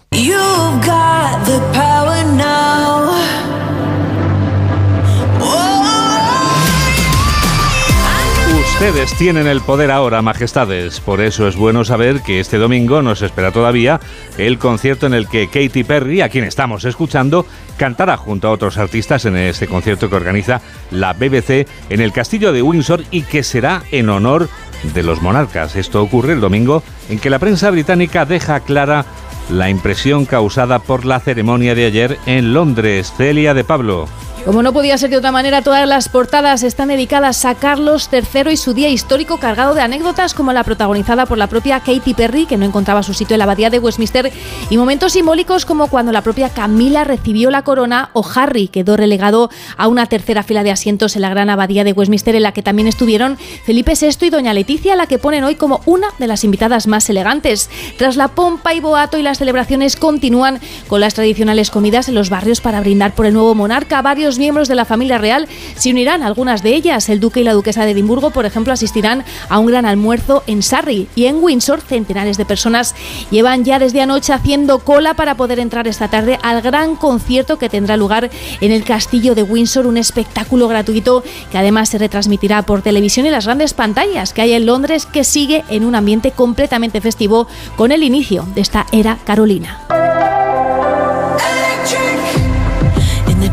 Ustedes 8.74 9.16
tienen 9.16 9.46
el 9.46 9.60
poder 9.60 9.92
ahora, 9.92 10.20
majestades. 10.20 10.98
Por 10.98 11.20
eso 11.20 11.46
es 11.46 11.54
bueno 11.54 11.84
saber 11.84 12.22
que 12.22 12.40
este 12.40 12.58
domingo 12.58 13.02
nos 13.02 13.22
espera 13.22 13.52
todavía 13.52 14.00
el 14.36 14.58
concierto 14.58 15.06
en 15.06 15.14
el 15.14 15.28
que 15.28 15.46
Katy 15.46 15.84
Perry, 15.84 16.20
a 16.20 16.28
quien 16.28 16.42
estamos 16.44 16.84
escuchando, 16.84 17.46
cantará 17.76 18.16
junto 18.16 18.48
a 18.48 18.50
otros 18.50 18.76
artistas 18.76 19.26
en 19.26 19.36
este 19.36 19.68
concierto 19.68 20.10
que 20.10 20.16
organiza 20.16 20.60
la 20.90 21.12
BBC 21.12 21.68
en 21.88 22.00
el 22.00 22.12
Castillo 22.12 22.52
de 22.52 22.62
Windsor 22.62 23.04
y 23.12 23.22
que 23.22 23.44
será 23.44 23.84
en 23.92 24.08
honor 24.08 24.48
de 24.92 25.02
los 25.04 25.22
monarcas. 25.22 25.76
Esto 25.76 26.02
ocurre 26.02 26.32
el 26.32 26.40
domingo 26.40 26.82
en 27.08 27.20
que 27.20 27.30
la 27.30 27.38
prensa 27.38 27.70
británica 27.70 28.26
deja 28.26 28.58
clara 28.60 29.06
la 29.50 29.70
impresión 29.70 30.26
causada 30.26 30.80
por 30.80 31.04
la 31.04 31.20
ceremonia 31.20 31.76
de 31.76 31.86
ayer 31.86 32.18
en 32.26 32.52
Londres. 32.52 33.14
Celia 33.16 33.54
de 33.54 33.62
Pablo. 33.62 34.08
Como 34.44 34.62
no 34.62 34.74
podía 34.74 34.98
ser 34.98 35.08
de 35.08 35.16
otra 35.16 35.32
manera, 35.32 35.62
todas 35.62 35.88
las 35.88 36.10
portadas 36.10 36.62
están 36.64 36.88
dedicadas 36.88 37.46
a 37.46 37.54
Carlos 37.54 38.10
III 38.12 38.52
y 38.52 38.56
su 38.58 38.74
día 38.74 38.90
histórico 38.90 39.38
cargado 39.38 39.72
de 39.72 39.80
anécdotas 39.80 40.34
como 40.34 40.52
la 40.52 40.64
protagonizada 40.64 41.24
por 41.24 41.38
la 41.38 41.46
propia 41.46 41.80
Katy 41.80 42.12
Perry, 42.12 42.44
que 42.44 42.58
no 42.58 42.66
encontraba 42.66 43.02
su 43.02 43.14
sitio 43.14 43.36
en 43.36 43.38
la 43.38 43.44
abadía 43.44 43.70
de 43.70 43.78
Westminster, 43.78 44.30
y 44.68 44.76
momentos 44.76 45.14
simbólicos 45.14 45.64
como 45.64 45.86
cuando 45.86 46.12
la 46.12 46.20
propia 46.20 46.50
Camila 46.50 47.04
recibió 47.04 47.50
la 47.50 47.62
corona 47.62 48.10
o 48.12 48.22
Harry 48.34 48.68
quedó 48.68 48.98
relegado 48.98 49.48
a 49.78 49.88
una 49.88 50.04
tercera 50.04 50.42
fila 50.42 50.62
de 50.62 50.72
asientos 50.72 51.16
en 51.16 51.22
la 51.22 51.30
gran 51.30 51.48
abadía 51.48 51.82
de 51.82 51.92
Westminster, 51.92 52.36
en 52.36 52.42
la 52.42 52.52
que 52.52 52.62
también 52.62 52.86
estuvieron 52.86 53.38
Felipe 53.64 53.94
VI 53.98 54.26
y 54.26 54.30
doña 54.30 54.52
Leticia, 54.52 54.94
la 54.94 55.06
que 55.06 55.18
ponen 55.18 55.44
hoy 55.44 55.54
como 55.54 55.80
una 55.86 56.08
de 56.18 56.26
las 56.26 56.44
invitadas 56.44 56.86
más 56.86 57.08
elegantes. 57.08 57.70
Tras 57.96 58.16
la 58.16 58.28
pompa 58.28 58.74
y 58.74 58.80
boato 58.80 59.16
y 59.16 59.22
las 59.22 59.38
celebraciones 59.38 59.96
continúan 59.96 60.60
con 60.86 61.00
las 61.00 61.14
tradicionales 61.14 61.70
comidas 61.70 62.10
en 62.10 62.14
los 62.14 62.28
barrios 62.28 62.60
para 62.60 62.80
brindar 62.80 63.14
por 63.14 63.24
el 63.24 63.32
nuevo 63.32 63.54
monarca. 63.54 64.02
Varios 64.02 64.33
Miembros 64.38 64.68
de 64.68 64.74
la 64.74 64.84
familia 64.84 65.18
real 65.18 65.48
se 65.76 65.90
unirán, 65.90 66.22
algunas 66.22 66.62
de 66.62 66.74
ellas. 66.74 67.08
El 67.08 67.20
duque 67.20 67.40
y 67.40 67.44
la 67.44 67.52
duquesa 67.52 67.84
de 67.84 67.92
Edimburgo, 67.92 68.30
por 68.30 68.46
ejemplo, 68.46 68.72
asistirán 68.72 69.24
a 69.48 69.58
un 69.58 69.66
gran 69.66 69.86
almuerzo 69.86 70.42
en 70.46 70.62
Surrey. 70.62 71.08
Y 71.14 71.26
en 71.26 71.42
Windsor, 71.42 71.80
centenares 71.80 72.36
de 72.36 72.44
personas 72.44 72.94
llevan 73.30 73.64
ya 73.64 73.78
desde 73.78 74.00
anoche 74.00 74.32
haciendo 74.32 74.78
cola 74.80 75.14
para 75.14 75.36
poder 75.36 75.58
entrar 75.58 75.88
esta 75.88 76.08
tarde 76.08 76.38
al 76.42 76.62
gran 76.62 76.96
concierto 76.96 77.58
que 77.58 77.68
tendrá 77.68 77.96
lugar 77.96 78.30
en 78.60 78.72
el 78.72 78.84
castillo 78.84 79.34
de 79.34 79.42
Windsor, 79.42 79.86
un 79.86 79.96
espectáculo 79.96 80.68
gratuito 80.68 81.22
que 81.50 81.58
además 81.58 81.88
se 81.88 81.98
retransmitirá 81.98 82.62
por 82.62 82.82
televisión 82.82 83.26
y 83.26 83.30
las 83.30 83.46
grandes 83.46 83.74
pantallas 83.74 84.32
que 84.32 84.42
hay 84.42 84.52
en 84.52 84.66
Londres, 84.66 85.06
que 85.06 85.24
sigue 85.24 85.64
en 85.68 85.84
un 85.84 85.94
ambiente 85.94 86.32
completamente 86.32 87.00
festivo 87.00 87.46
con 87.76 87.92
el 87.92 88.02
inicio 88.02 88.46
de 88.54 88.60
esta 88.60 88.86
era 88.92 89.18
carolina. 89.24 89.80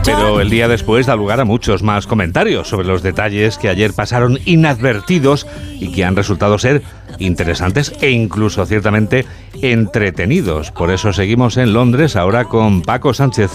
Pero 0.04 0.42
el 0.42 0.50
día 0.50 0.68
después 0.68 1.06
da 1.06 1.16
lugar 1.16 1.40
a 1.40 1.46
muchos 1.46 1.84
más 1.84 2.08
comentarios 2.08 2.68
sobre 2.68 2.88
los 2.88 3.04
detalles 3.04 3.58
que 3.58 3.70
ayer 3.70 3.94
pasaron 3.94 4.40
inadvertidos 4.46 5.46
y 5.80 5.92
que 5.92 6.04
han 6.04 6.16
resultado 6.16 6.58
ser 6.58 6.82
interesantes 7.20 7.94
e 8.02 8.10
incluso 8.10 8.66
ciertamente 8.66 9.26
entretenidos. 9.62 10.72
Por 10.72 10.92
eso 10.92 11.14
seguimos 11.14 11.58
en 11.58 11.74
Londres 11.74 12.16
ahora 12.16 12.46
con 12.46 12.82
Paco 12.82 13.14
Sánchez. 13.14 13.52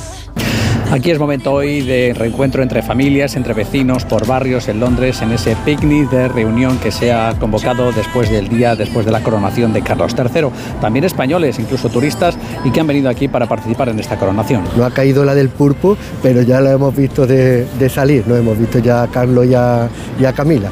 Aquí 0.91 1.11
es 1.11 1.19
momento 1.19 1.53
hoy 1.53 1.83
de 1.83 2.15
reencuentro 2.15 2.63
entre 2.63 2.81
familias, 2.81 3.35
entre 3.35 3.55
vecinos, 3.55 4.05
por 4.05 4.25
barrios 4.27 4.69
en 4.69 4.79
Londres, 4.79 5.21
en 5.21 5.33
ese 5.33 5.57
picnic 5.65 6.09
de 6.11 6.29
reunión 6.29 6.79
que 6.79 6.93
se 6.93 7.13
ha 7.13 7.35
convocado 7.41 7.91
después 7.91 8.31
del 8.31 8.49
día, 8.49 8.77
después 8.77 9.05
de 9.05 9.11
la 9.11 9.21
coronación 9.21 9.73
de 9.73 9.83
Carlos 9.83 10.15
III. 10.17 10.49
También 10.81 11.05
españoles, 11.05 11.59
incluso 11.59 11.89
turistas, 11.89 12.39
y 12.65 12.71
que 12.71 12.81
han 12.81 12.87
venido 12.87 13.11
aquí 13.11 13.27
para 13.27 13.47
participar 13.47 13.89
en 13.89 13.99
esta 13.99 14.17
coronación. 14.17 14.63
No 14.77 14.85
ha 14.85 14.91
caído 14.93 15.25
la 15.25 15.35
del 15.35 15.49
purpo, 15.49 15.99
pero 16.23 16.43
ya 16.43 16.61
la 16.61 16.73
hemos 16.73 16.95
visto 16.95 17.27
de, 17.27 17.67
salir, 17.93 18.27
¿no? 18.29 18.37
Hemos 18.37 18.57
visto 18.57 18.79
ya 18.79 19.03
a 19.03 19.09
Carlos 19.09 19.45
y 19.47 19.55
a, 19.55 19.89
y 20.21 20.25
a 20.25 20.33
Camila. 20.33 20.71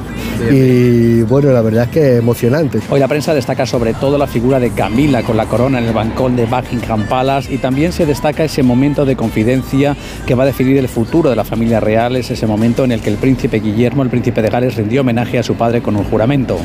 Y 0.51 1.23
bueno, 1.23 1.53
la 1.53 1.63
verdad 1.63 1.85
es 1.85 1.91
que 1.91 2.17
emocionante. 2.17 2.81
Hoy 2.91 3.01
la 3.01 3.09
prensa 3.09 3.35
destaca 3.35 3.67
sobre 3.67 3.95
todo 3.95 4.19
la 4.19 4.27
figura 4.27 4.61
de 4.61 4.71
Camila 4.71 5.23
con 5.23 5.37
la 5.37 5.47
corona 5.47 5.79
en 5.79 5.87
el 5.87 5.93
balcón 5.93 6.37
de 6.37 6.47
Buckingham 6.47 7.07
Palace 7.09 7.53
y 7.53 7.59
también 7.59 7.93
se 7.93 8.07
destaca 8.07 8.45
ese 8.45 8.63
momento 8.63 9.05
de 9.05 9.17
confidencia 9.17 9.97
que 10.27 10.35
va 10.35 10.45
a 10.45 10.47
definir 10.47 10.79
el 10.79 10.89
futuro 10.89 11.31
de 11.31 11.37
la 11.37 11.45
familia 11.45 11.81
real. 11.81 12.17
Es 12.17 12.31
ese 12.31 12.47
momento 12.47 12.85
en 12.85 12.93
el 12.93 13.01
que 13.01 13.11
el 13.11 13.17
príncipe 13.17 13.61
Guillermo, 13.61 14.03
el 14.03 14.11
príncipe 14.11 14.43
de 14.43 14.51
Gales, 14.51 14.77
rindió 14.77 15.01
homenaje 15.01 15.39
a 15.39 15.43
su 15.43 15.55
padre 15.55 15.83
con 15.83 15.97
un 15.97 16.05
juramento. 16.05 16.59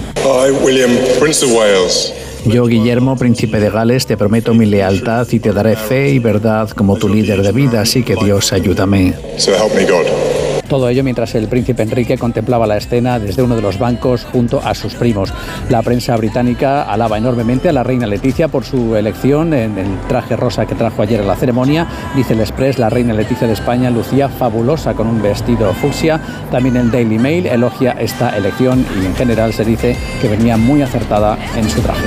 William, 0.64 0.92
Prince 1.20 1.46
of 1.46 1.54
Wales. 1.54 2.14
Yo, 2.46 2.66
Guillermo, 2.66 3.18
príncipe 3.18 3.60
de 3.60 3.70
Gales, 3.70 4.06
te 4.06 4.16
prometo 4.16 4.54
mi 4.54 4.66
lealtad 4.66 5.28
y 5.32 5.40
te 5.40 5.52
daré 5.52 5.76
fe 5.76 6.10
y 6.10 6.20
verdad 6.20 6.70
como 6.70 6.96
tu 6.98 7.10
líder 7.10 7.42
de 7.42 7.52
vida, 7.52 7.82
así 7.82 8.04
que 8.04 8.16
Dios 8.16 8.54
ayúdame. 8.54 9.14
So 9.38 9.52
help 9.52 9.76
me 9.76 9.86
God. 9.86 10.39
Todo 10.70 10.88
ello 10.88 11.04
mientras 11.04 11.34
el 11.34 11.48
príncipe 11.48 11.82
Enrique 11.82 12.20
contemplaba 12.20 12.68
la 12.68 12.78
escena 12.78 13.18
desde 13.18 13.42
uno 13.42 13.56
de 13.56 13.64
los 13.64 13.80
bancos 13.80 14.24
junto 14.32 14.62
a 14.64 14.76
sus 14.76 14.94
primos. 14.94 15.34
La 15.68 15.82
prensa 15.82 16.16
británica 16.16 16.84
alaba 16.84 17.18
enormemente 17.18 17.70
a 17.70 17.74
la 17.74 17.82
reina 17.82 18.06
Leticia 18.06 18.50
por 18.50 18.64
su 18.64 18.96
elección 18.96 19.56
en 19.56 19.80
el 19.80 20.00
traje 20.08 20.36
rosa 20.36 20.68
que 20.68 20.76
trajo 20.76 21.02
ayer 21.02 21.22
a 21.22 21.26
la 21.26 21.36
ceremonia. 21.36 21.88
Dice 22.16 22.34
el 22.34 22.42
Express, 22.42 22.78
la 22.78 22.92
reina 22.92 23.16
Leticia 23.16 23.48
de 23.48 23.54
España 23.54 23.90
lucía 23.90 24.30
fabulosa 24.30 24.94
con 24.94 25.08
un 25.08 25.22
vestido 25.24 25.74
fucsia. 25.74 26.22
También 26.52 26.78
el 26.78 26.92
Daily 26.92 27.18
Mail 27.18 27.48
elogia 27.48 27.94
esta 27.94 28.38
elección 28.38 28.86
y 29.02 29.08
en 29.08 29.16
general 29.16 29.54
se 29.54 29.66
dice 29.66 29.98
que 30.22 30.28
venía 30.28 30.56
muy 30.56 30.84
acertada 30.84 31.36
en 31.56 31.68
su 31.68 31.82
traje. 31.82 32.06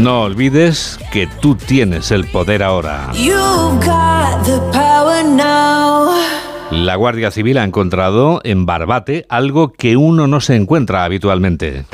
No 0.00 0.22
olvides 0.22 0.98
que 1.12 1.26
tú 1.26 1.56
tienes 1.56 2.10
el 2.10 2.24
poder 2.26 2.62
ahora. 2.62 3.10
La 6.70 6.96
Guardia 6.96 7.30
Civil 7.30 7.56
ha 7.56 7.64
encontrado 7.64 8.40
en 8.44 8.66
Barbate 8.66 9.24
algo 9.30 9.72
que 9.72 9.96
uno 9.96 10.26
no 10.26 10.40
se 10.42 10.54
encuentra 10.54 11.04
habitualmente. 11.04 11.86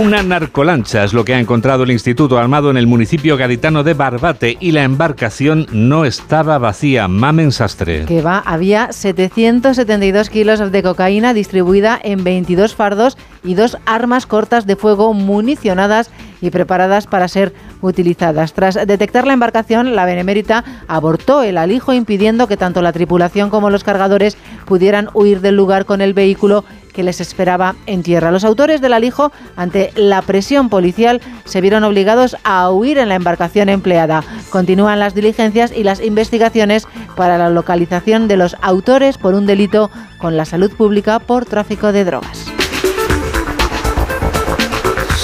Una 0.00 0.22
narcolancha 0.22 1.04
es 1.04 1.12
lo 1.12 1.22
que 1.26 1.34
ha 1.34 1.38
encontrado 1.38 1.82
el 1.82 1.90
Instituto 1.90 2.38
Armado 2.38 2.70
en 2.70 2.78
el 2.78 2.86
municipio 2.86 3.36
gaditano 3.36 3.84
de 3.84 3.92
Barbate 3.92 4.56
y 4.58 4.72
la 4.72 4.84
embarcación 4.84 5.66
no 5.70 6.06
estaba 6.06 6.56
vacía. 6.56 7.08
Mamen 7.08 7.52
Sastre. 7.52 8.06
Que 8.06 8.22
va, 8.22 8.38
había 8.38 8.90
772 8.90 10.30
kilos 10.30 10.72
de 10.72 10.82
cocaína 10.82 11.34
distribuida 11.34 12.00
en 12.02 12.24
22 12.24 12.74
fardos 12.74 13.18
y 13.44 13.52
dos 13.52 13.76
armas 13.84 14.24
cortas 14.24 14.66
de 14.66 14.76
fuego 14.76 15.12
municionadas 15.12 16.10
y 16.42 16.50
preparadas 16.50 17.06
para 17.06 17.28
ser 17.28 17.54
utilizadas. 17.80 18.52
Tras 18.52 18.74
detectar 18.74 19.26
la 19.26 19.32
embarcación, 19.32 19.94
la 19.94 20.04
Benemérita 20.04 20.64
abortó 20.88 21.42
el 21.42 21.56
alijo 21.56 21.94
impidiendo 21.94 22.48
que 22.48 22.58
tanto 22.58 22.82
la 22.82 22.92
tripulación 22.92 23.48
como 23.48 23.70
los 23.70 23.84
cargadores 23.84 24.36
pudieran 24.66 25.08
huir 25.14 25.40
del 25.40 25.56
lugar 25.56 25.86
con 25.86 26.02
el 26.02 26.12
vehículo 26.12 26.64
que 26.92 27.02
les 27.02 27.20
esperaba 27.20 27.74
en 27.86 28.02
tierra. 28.02 28.30
Los 28.30 28.44
autores 28.44 28.80
del 28.80 28.92
alijo, 28.92 29.32
ante 29.56 29.92
la 29.96 30.20
presión 30.22 30.68
policial, 30.68 31.20
se 31.44 31.60
vieron 31.60 31.84
obligados 31.84 32.36
a 32.44 32.70
huir 32.70 32.98
en 32.98 33.08
la 33.08 33.14
embarcación 33.14 33.68
empleada. 33.68 34.22
Continúan 34.50 35.00
las 35.00 35.14
diligencias 35.14 35.72
y 35.74 35.84
las 35.84 36.02
investigaciones 36.02 36.86
para 37.16 37.38
la 37.38 37.50
localización 37.50 38.28
de 38.28 38.36
los 38.36 38.56
autores 38.60 39.16
por 39.16 39.34
un 39.34 39.46
delito 39.46 39.90
con 40.18 40.36
la 40.36 40.44
salud 40.44 40.70
pública 40.72 41.18
por 41.18 41.46
tráfico 41.46 41.92
de 41.92 42.04
drogas. 42.04 42.61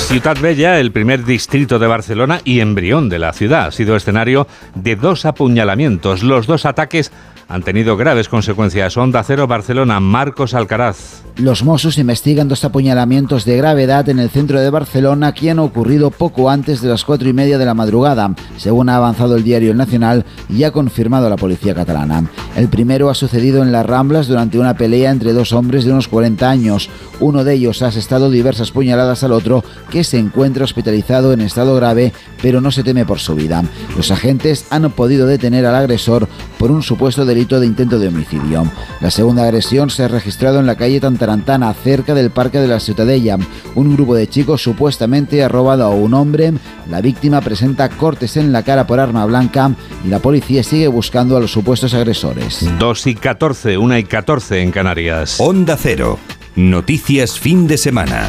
Ciudad 0.09 0.39
Bella, 0.41 0.81
el 0.81 0.91
primer 0.91 1.23
distrito 1.23 1.79
de 1.79 1.87
Barcelona 1.87 2.41
y 2.43 2.61
embrión 2.61 3.11
de 3.11 3.19
la 3.19 3.35
ciudad, 3.35 3.67
ha 3.67 3.71
sido 3.71 3.95
escenario 3.95 4.47
de 4.75 4.97
dos 4.97 5.27
apuñalamientos. 5.27 6.23
Los 6.23 6.47
dos 6.47 6.65
ataques 6.65 7.13
han 7.49 7.63
tenido 7.63 7.97
graves 7.97 8.29
consecuencias. 8.29 8.97
Onda 8.97 9.23
Cero 9.25 9.47
Barcelona, 9.47 10.01
Marcos 10.01 10.53
Alcaraz. 10.53 11.23
Los 11.37 11.65
Mossos 11.65 11.99
investigan 11.99 12.49
dos 12.49 12.65
apuñalamientos 12.65 13.45
de 13.45 13.57
gravedad 13.57 14.09
en 14.09 14.19
el 14.19 14.29
centro 14.29 14.61
de 14.61 14.71
Barcelona 14.71 15.33
que 15.33 15.51
han 15.51 15.61
ocurrido 15.61 16.11
poco 16.11 16.51
antes 16.51 16.83
de 16.83 16.89
las 16.89 17.05
cuatro 17.05 17.29
y 17.29 17.33
media 17.33 17.59
de 17.59 17.65
la 17.65 17.75
madrugada, 17.75 18.35
según 18.57 18.89
ha 18.89 18.97
avanzado 18.97 19.37
el 19.37 19.45
diario 19.45 19.71
El 19.71 19.77
Nacional 19.77 20.25
y 20.49 20.65
ha 20.65 20.73
confirmado 20.73 21.31
la 21.31 21.37
policía 21.37 21.75
catalana. 21.75 22.29
El 22.57 22.69
primero 22.69 23.09
ha 23.09 23.15
sucedido 23.15 23.63
en 23.63 23.71
las 23.71 23.87
Ramblas 23.87 24.27
durante 24.27 24.59
una 24.59 24.77
pelea 24.77 25.13
entre 25.13 25.33
dos 25.33 25.53
hombres 25.53 25.85
de 25.85 25.93
unos 25.93 26.09
40 26.09 26.51
años. 26.51 26.91
Uno 27.21 27.45
de 27.45 27.55
ellos 27.55 27.83
ha 27.83 27.87
asestado 27.87 28.31
diversas 28.31 28.73
puñaladas 28.73 29.23
al 29.23 29.33
otro, 29.33 29.63
que 29.91 30.03
se 30.03 30.19
encuentra 30.19 30.65
hospitalizado 30.65 31.33
en 31.33 31.41
estado 31.41 31.77
grave, 31.77 32.13
pero 32.43 32.61
no 32.61 32.73
se 32.73 32.83
teme 32.83 33.07
por 33.07 33.21
su 33.21 33.37
vida. 33.37 33.63
Los 33.97 34.11
agentes 34.11 34.67
han 34.71 34.91
podido 34.91 35.27
detener 35.27 35.67
al 35.67 35.77
agresor 35.77 36.29
por 36.59 36.73
un 36.73 36.83
supuesto 36.83 37.25
delito 37.39 37.61
de 37.61 37.67
intento 37.67 38.01
de 38.01 38.09
homicidio. 38.09 38.65
La 39.01 39.13
segunda 39.13 39.45
agresión 39.45 39.91
se 39.91 40.03
ha 40.03 40.09
registrado 40.09 40.59
en 40.59 40.67
la 40.67 40.75
calle 40.75 40.99
Tantarantana, 40.99 41.73
cerca 41.73 42.13
del 42.13 42.31
Parque 42.31 42.59
de 42.59 42.67
la 42.67 42.81
Ciutadella. 42.81 43.39
Un 43.77 43.95
grupo 43.95 44.17
de 44.17 44.29
chicos 44.29 44.61
supuestamente 44.61 45.45
ha 45.45 45.49
robado 45.49 45.85
a 45.85 45.91
un 45.91 46.15
hombre. 46.15 46.53
La 46.91 47.01
víctima 47.01 47.41
presenta 47.41 47.91
cortes 47.91 48.37
en 48.37 48.51
la 48.51 48.65
cara 48.65 48.89
por 48.89 48.99
arma 48.99 49.25
blanca 49.25 49.71
y 50.05 50.09
la 50.09 50.19
policía 50.19 50.65
sigue 50.65 50.89
buscando 50.89 51.37
a 51.37 51.41
los 51.41 51.53
supuestos 51.53 51.95
agresores. 51.95 52.69
2 52.77 53.07
y 53.07 53.15
14, 53.15 53.79
1 53.79 53.99
y 53.99 54.05
14 54.05 54.61
en 54.61 54.73
Canarias. 54.73 55.37
Onda 55.39 55.77
Cero. 55.81 56.19
Noticias 56.57 57.39
fin 57.39 57.69
de 57.69 57.79
semana. 57.79 58.29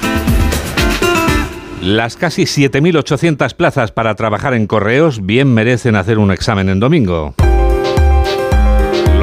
Las 1.81 2.15
casi 2.15 2.43
7.800 2.43 3.55
plazas 3.55 3.91
para 3.91 4.13
trabajar 4.13 4.53
en 4.53 4.67
correos 4.67 5.25
bien 5.25 5.51
merecen 5.51 5.95
hacer 5.95 6.19
un 6.19 6.31
examen 6.31 6.69
en 6.69 6.79
domingo 6.79 7.33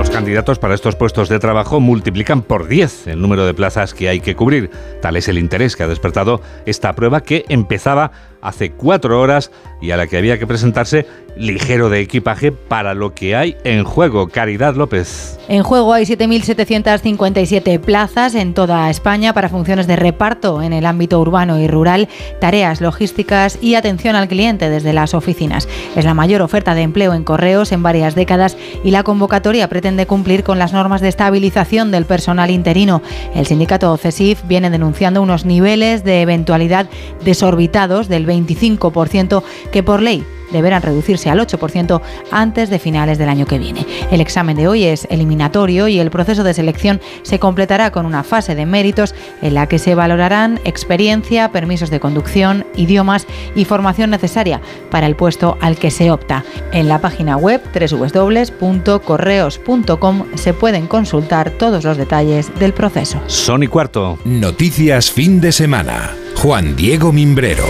Los 0.07 0.15
candidatos 0.15 0.61
para 0.61 0.77
estos 0.77 0.95
puestos 0.95 1.29
de 1.29 1.41
trabajo 1.41 1.81
multiplican 1.81 2.41
por 2.43 2.69
10 2.69 3.09
el 3.09 3.21
número 3.21 3.45
de 3.45 3.55
plazas 3.55 3.93
que 3.93 4.09
hay 4.09 4.21
que 4.21 4.37
cubrir. 4.37 4.71
Tal 5.03 5.17
es 5.17 5.27
el 5.27 5.37
interés 5.37 5.75
que 5.75 5.83
ha 5.83 5.89
despertado 5.89 6.41
esta 6.65 6.95
prueba 6.95 7.23
que 7.23 7.45
empezaba 7.49 8.13
hace 8.41 8.71
cuatro 8.71 9.21
horas 9.21 9.51
y 9.81 9.91
a 9.91 9.97
la 9.97 10.07
que 10.07 10.17
había 10.17 10.39
que 10.39 10.47
presentarse 10.47 11.07
ligero 11.37 11.91
de 11.91 12.01
equipaje 12.01 12.51
para 12.51 12.95
lo 12.95 13.15
que 13.15 13.37
hay 13.37 13.57
en 13.65 13.85
juego. 13.85 14.29
Caridad 14.29 14.75
López. 14.75 15.39
En 15.49 15.63
juego 15.63 15.93
hay 15.93 16.05
7.757 16.05 17.79
plazas 17.79 18.35
en 18.35 18.55
toda 18.55 18.91
España 18.91 19.33
para 19.33 19.49
funciones 19.49 19.87
de 19.87 19.97
reparto 19.97 20.63
en 20.63 20.73
el 20.73 20.87
ámbito 20.87 21.21
urbano 21.21 21.59
y 21.59 21.69
rural, 21.69 22.09
tareas 22.41 22.81
logísticas 22.81 23.59
y 23.61 23.75
atención 23.75 24.17
al 24.17 24.29
cliente 24.29 24.71
desde 24.71 24.93
las 24.93 25.15
oficinas. 25.15 25.69
Es 25.95 26.05
la 26.05 26.15
mayor 26.15 26.43
oferta 26.43 26.75
de 26.75 26.83
empleo 26.83 27.15
en 27.15 27.25
correos 27.25 27.71
en 27.73 27.83
varias 27.83 28.15
décadas 28.15 28.57
y 28.83 28.91
la 28.91 29.03
convocatoria 29.03 29.69
pretende 29.69 30.07
cumplir 30.07 30.43
con 30.43 30.59
las 30.59 30.73
normas 30.73 31.01
de 31.01 31.09
estabilización 31.09 31.91
del 31.91 32.07
personal 32.07 32.51
interino. 32.51 33.03
El 33.35 33.47
sindicato 33.47 33.97
CESIF 33.97 34.43
viene 34.49 34.71
denunciando 34.71 35.23
unos 35.23 35.45
niveles 35.45 36.03
de 36.03 36.23
eventualidad 36.23 36.89
desorbitados 37.25 38.09
del 38.09 38.27
20 38.27 38.36
25% 38.37 39.43
que 39.71 39.83
por 39.83 40.03
ley 40.03 40.25
deberán 40.51 40.83
reducirse 40.83 41.31
al 41.31 41.39
8% 41.41 42.01
antes 42.31 42.71
de 42.71 42.79
finales 42.79 43.19
del 43.19 43.29
año 43.29 43.47
que 43.47 43.59
viene. 43.59 43.85
El 44.11 44.21
examen 44.21 44.57
de 44.57 44.69
hoy 44.69 44.85
es 44.85 45.07
eliminatorio 45.11 45.89
y 45.89 45.99
el 45.99 46.11
proceso 46.11 46.45
de 46.45 46.55
selección 46.55 47.01
se 47.23 47.39
completará 47.39 47.91
con 47.91 48.07
una 48.07 48.23
fase 48.23 48.55
de 48.55 48.65
méritos 48.67 49.15
en 49.43 49.55
la 49.55 49.69
que 49.69 49.79
se 49.79 49.95
valorarán 49.95 50.61
experiencia, 50.65 51.53
permisos 51.53 51.91
de 51.91 52.01
conducción, 52.01 52.67
idiomas 52.77 53.27
y 53.55 53.65
formación 53.65 54.11
necesaria 54.11 54.61
para 54.91 55.07
el 55.07 55.17
puesto 55.17 55.57
al 55.61 55.77
que 55.77 55.91
se 55.91 56.11
opta. 56.11 56.45
En 56.73 56.89
la 56.89 57.01
página 57.01 57.37
web 57.37 57.63
www.correos.com 57.73 60.25
se 60.35 60.55
pueden 60.55 60.87
consultar 60.87 61.51
todos 61.51 61.85
los 61.85 61.97
detalles 61.97 62.57
del 62.59 62.73
proceso. 62.73 63.21
Son 63.27 63.63
y 63.63 63.69
cuarto. 63.69 64.19
Noticias 64.25 65.11
fin 65.11 65.41
de 65.41 65.53
semana. 65.53 66.15
Juan 66.37 66.77
Diego 66.77 67.13
Mimbrero. 67.13 67.65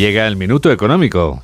Llega 0.00 0.26
el 0.26 0.36
minuto 0.36 0.72
económico. 0.72 1.42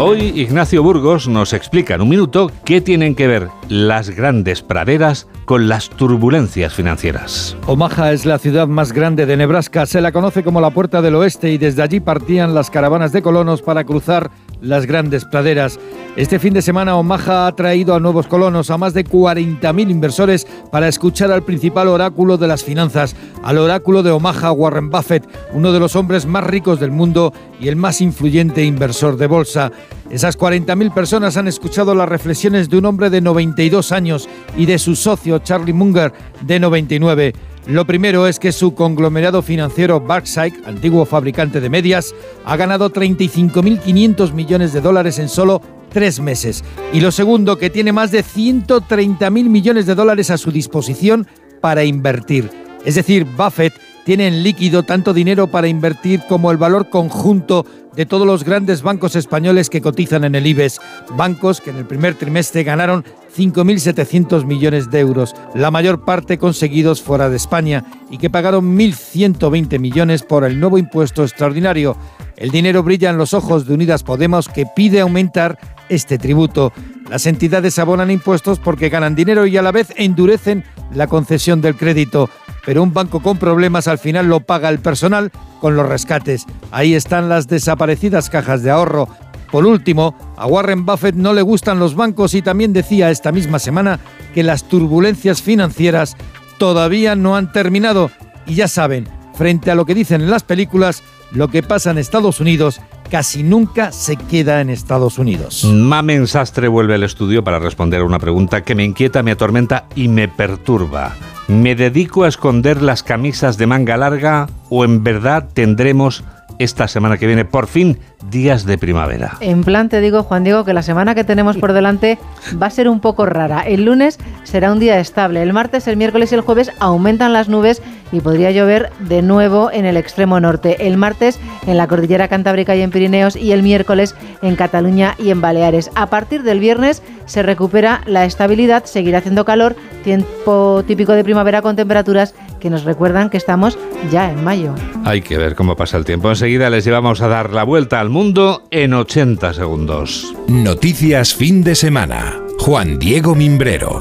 Hoy 0.00 0.32
Ignacio 0.34 0.82
Burgos 0.82 1.28
nos 1.28 1.52
explica 1.52 1.94
en 1.94 2.02
un 2.02 2.08
minuto 2.08 2.50
qué 2.64 2.80
tienen 2.80 3.14
que 3.14 3.28
ver 3.28 3.50
las 3.68 4.10
grandes 4.10 4.62
praderas 4.62 5.28
con 5.44 5.68
las 5.68 5.90
turbulencias 5.90 6.74
financieras. 6.74 7.56
Omaha 7.66 8.12
es 8.12 8.26
la 8.26 8.38
ciudad 8.38 8.66
más 8.66 8.92
grande 8.92 9.26
de 9.26 9.36
Nebraska, 9.36 9.86
se 9.86 10.00
la 10.00 10.10
conoce 10.10 10.42
como 10.42 10.60
la 10.60 10.70
Puerta 10.70 11.00
del 11.00 11.14
Oeste 11.14 11.52
y 11.52 11.58
desde 11.58 11.82
allí 11.82 12.00
partían 12.00 12.52
las 12.52 12.68
caravanas 12.68 13.12
de 13.12 13.22
colonos 13.22 13.62
para 13.62 13.84
cruzar 13.84 14.32
las 14.60 14.86
grandes 14.86 15.24
praderas. 15.24 15.78
Este 16.16 16.38
fin 16.38 16.54
de 16.54 16.62
semana 16.62 16.96
Omaha 16.96 17.48
ha 17.48 17.56
traído 17.56 17.94
a 17.94 18.00
nuevos 18.00 18.28
colonos, 18.28 18.70
a 18.70 18.78
más 18.78 18.94
de 18.94 19.04
40.000 19.04 19.90
inversores, 19.90 20.46
para 20.70 20.86
escuchar 20.86 21.32
al 21.32 21.42
principal 21.42 21.88
oráculo 21.88 22.36
de 22.36 22.46
las 22.46 22.62
finanzas, 22.62 23.16
al 23.42 23.58
oráculo 23.58 24.04
de 24.04 24.12
Omaha, 24.12 24.52
Warren 24.52 24.90
Buffett, 24.90 25.28
uno 25.52 25.72
de 25.72 25.80
los 25.80 25.96
hombres 25.96 26.24
más 26.24 26.44
ricos 26.44 26.78
del 26.78 26.92
mundo 26.92 27.32
y 27.60 27.66
el 27.66 27.74
más 27.74 28.00
influyente 28.00 28.64
inversor 28.64 29.16
de 29.16 29.26
bolsa. 29.26 29.72
Esas 30.08 30.38
40.000 30.38 30.94
personas 30.94 31.36
han 31.36 31.48
escuchado 31.48 31.94
las 31.94 32.08
reflexiones 32.08 32.68
de 32.68 32.78
un 32.78 32.84
hombre 32.86 33.10
de 33.10 33.20
92 33.20 33.90
años 33.90 34.28
y 34.56 34.66
de 34.66 34.78
su 34.78 34.94
socio 34.94 35.38
Charlie 35.38 35.72
Munger, 35.72 36.12
de 36.42 36.60
99. 36.60 37.32
Lo 37.66 37.86
primero 37.86 38.26
es 38.26 38.38
que 38.38 38.52
su 38.52 38.74
conglomerado 38.74 39.40
financiero 39.40 39.98
Berkshire, 39.98 40.60
antiguo 40.66 41.06
fabricante 41.06 41.60
de 41.60 41.70
medias, 41.70 42.14
ha 42.44 42.56
ganado 42.56 42.92
35.500 42.92 44.32
millones 44.32 44.74
de 44.74 44.82
dólares 44.82 45.18
en 45.18 45.30
solo 45.30 45.62
tres 45.88 46.20
meses. 46.20 46.62
Y 46.92 47.00
lo 47.00 47.10
segundo, 47.10 47.56
que 47.56 47.70
tiene 47.70 47.92
más 47.92 48.10
de 48.10 48.22
130.000 48.22 49.30
millones 49.30 49.86
de 49.86 49.94
dólares 49.94 50.30
a 50.30 50.36
su 50.36 50.52
disposición 50.52 51.26
para 51.62 51.84
invertir. 51.84 52.50
Es 52.84 52.96
decir, 52.96 53.24
Buffett 53.24 53.72
tiene 54.04 54.26
en 54.26 54.42
líquido 54.42 54.82
tanto 54.82 55.14
dinero 55.14 55.46
para 55.46 55.66
invertir 55.66 56.20
como 56.28 56.50
el 56.50 56.58
valor 56.58 56.90
conjunto 56.90 57.64
de 57.96 58.06
todos 58.06 58.26
los 58.26 58.44
grandes 58.44 58.82
bancos 58.82 59.16
españoles 59.16 59.70
que 59.70 59.80
cotizan 59.80 60.24
en 60.24 60.34
el 60.34 60.46
IBEX, 60.46 60.80
bancos 61.16 61.60
que 61.60 61.70
en 61.70 61.76
el 61.76 61.86
primer 61.86 62.14
trimestre 62.14 62.64
ganaron 62.64 63.04
5.700 63.36 64.44
millones 64.44 64.90
de 64.90 65.00
euros, 65.00 65.34
la 65.54 65.70
mayor 65.70 66.04
parte 66.04 66.38
conseguidos 66.38 67.02
fuera 67.02 67.28
de 67.28 67.36
España, 67.36 67.84
y 68.10 68.18
que 68.18 68.30
pagaron 68.30 68.76
1.120 68.76 69.78
millones 69.78 70.22
por 70.22 70.44
el 70.44 70.60
nuevo 70.60 70.78
impuesto 70.78 71.22
extraordinario. 71.22 71.96
El 72.36 72.50
dinero 72.50 72.82
brilla 72.82 73.10
en 73.10 73.18
los 73.18 73.34
ojos 73.34 73.66
de 73.66 73.74
Unidas 73.74 74.02
Podemos 74.02 74.48
que 74.48 74.66
pide 74.66 75.00
aumentar 75.00 75.58
este 75.88 76.18
tributo. 76.18 76.72
Las 77.08 77.26
entidades 77.26 77.78
abonan 77.78 78.10
impuestos 78.10 78.58
porque 78.58 78.88
ganan 78.88 79.14
dinero 79.14 79.46
y 79.46 79.56
a 79.56 79.62
la 79.62 79.72
vez 79.72 79.92
endurecen 79.96 80.64
la 80.94 81.06
concesión 81.06 81.60
del 81.60 81.76
crédito. 81.76 82.30
Pero 82.66 82.82
un 82.82 82.92
banco 82.92 83.20
con 83.20 83.38
problemas 83.38 83.88
al 83.88 83.98
final 83.98 84.26
lo 84.26 84.40
paga 84.40 84.68
el 84.68 84.78
personal 84.78 85.30
con 85.60 85.76
los 85.76 85.88
rescates. 85.88 86.46
Ahí 86.70 86.94
están 86.94 87.28
las 87.28 87.46
desaparecidas 87.46 88.30
cajas 88.30 88.62
de 88.62 88.70
ahorro. 88.70 89.08
Por 89.50 89.66
último, 89.66 90.16
a 90.36 90.46
Warren 90.46 90.84
Buffett 90.84 91.14
no 91.14 91.32
le 91.32 91.42
gustan 91.42 91.78
los 91.78 91.94
bancos 91.94 92.34
y 92.34 92.42
también 92.42 92.72
decía 92.72 93.10
esta 93.10 93.30
misma 93.30 93.58
semana 93.58 94.00
que 94.34 94.42
las 94.42 94.64
turbulencias 94.64 95.42
financieras 95.42 96.16
todavía 96.58 97.14
no 97.14 97.36
han 97.36 97.52
terminado. 97.52 98.10
Y 98.46 98.54
ya 98.54 98.68
saben, 98.68 99.08
frente 99.34 99.70
a 99.70 99.74
lo 99.74 99.86
que 99.86 99.94
dicen 99.94 100.22
en 100.22 100.30
las 100.30 100.42
películas, 100.42 101.02
lo 101.34 101.48
que 101.48 101.62
pasa 101.62 101.90
en 101.90 101.98
Estados 101.98 102.40
Unidos 102.40 102.80
casi 103.10 103.42
nunca 103.42 103.92
se 103.92 104.16
queda 104.16 104.60
en 104.60 104.70
Estados 104.70 105.18
Unidos. 105.18 105.64
Mamen 105.64 106.26
Sastre 106.26 106.68
vuelve 106.68 106.94
al 106.94 107.02
estudio 107.02 107.44
para 107.44 107.58
responder 107.58 108.00
a 108.00 108.04
una 108.04 108.18
pregunta 108.18 108.62
que 108.62 108.74
me 108.74 108.84
inquieta, 108.84 109.22
me 109.22 109.32
atormenta 109.32 109.86
y 109.94 110.08
me 110.08 110.28
perturba. 110.28 111.14
¿Me 111.48 111.74
dedico 111.74 112.24
a 112.24 112.28
esconder 112.28 112.80
las 112.80 113.02
camisas 113.02 113.58
de 113.58 113.66
manga 113.66 113.96
larga 113.96 114.48
o 114.70 114.84
en 114.84 115.04
verdad 115.04 115.48
tendremos 115.52 116.24
esta 116.58 116.88
semana 116.88 117.18
que 117.18 117.26
viene, 117.26 117.44
por 117.44 117.66
fin, 117.66 117.98
días 118.30 118.64
de 118.64 118.78
primavera. 118.78 119.36
En 119.40 119.64
plan 119.64 119.88
te 119.88 120.00
digo, 120.00 120.22
Juan 120.22 120.44
Diego, 120.44 120.64
que 120.64 120.72
la 120.72 120.82
semana 120.82 121.14
que 121.14 121.24
tenemos 121.24 121.56
por 121.56 121.72
delante 121.72 122.18
va 122.60 122.66
a 122.66 122.70
ser 122.70 122.88
un 122.88 123.00
poco 123.00 123.26
rara. 123.26 123.62
El 123.62 123.84
lunes 123.84 124.18
será 124.44 124.72
un 124.72 124.78
día 124.78 125.00
estable. 125.00 125.42
El 125.42 125.52
martes, 125.52 125.88
el 125.88 125.96
miércoles 125.96 126.32
y 126.32 126.34
el 126.36 126.40
jueves 126.42 126.70
aumentan 126.78 127.32
las 127.32 127.48
nubes 127.48 127.82
y 128.14 128.20
podría 128.20 128.52
llover 128.52 128.90
de 129.00 129.22
nuevo 129.22 129.70
en 129.72 129.84
el 129.84 129.96
extremo 129.96 130.38
norte. 130.38 130.86
El 130.86 130.96
martes 130.96 131.40
en 131.66 131.76
la 131.76 131.88
cordillera 131.88 132.28
Cantábrica 132.28 132.76
y 132.76 132.82
en 132.82 132.90
Pirineos 132.90 133.34
y 133.36 133.52
el 133.52 133.62
miércoles 133.62 134.14
en 134.40 134.56
Cataluña 134.56 135.16
y 135.18 135.30
en 135.30 135.40
Baleares. 135.40 135.90
A 135.96 136.06
partir 136.06 136.44
del 136.44 136.60
viernes 136.60 137.02
se 137.26 137.42
recupera 137.42 138.02
la 138.06 138.24
estabilidad, 138.24 138.84
seguirá 138.84 139.18
haciendo 139.18 139.44
calor, 139.44 139.74
tiempo 140.04 140.84
típico 140.86 141.12
de 141.12 141.24
primavera 141.24 141.60
con 141.60 141.74
temperaturas 141.76 142.34
que 142.60 142.70
nos 142.70 142.84
recuerdan 142.84 143.30
que 143.30 143.36
estamos 143.36 143.76
ya 144.10 144.30
en 144.30 144.44
mayo. 144.44 144.74
Hay 145.04 145.20
que 145.20 145.36
ver 145.36 145.54
cómo 145.54 145.76
pasa 145.76 145.96
el 145.96 146.04
tiempo. 146.04 146.28
Enseguida 146.28 146.70
les 146.70 146.84
llevamos 146.84 147.20
a 147.20 147.28
dar 147.28 147.50
la 147.50 147.64
vuelta 147.64 148.00
al 148.00 148.10
mundo 148.10 148.62
en 148.70 148.94
80 148.94 149.52
segundos. 149.54 150.34
Noticias 150.46 151.34
fin 151.34 151.64
de 151.64 151.74
semana. 151.74 152.40
Juan 152.58 152.98
Diego 152.98 153.34
Mimbrero. 153.34 153.98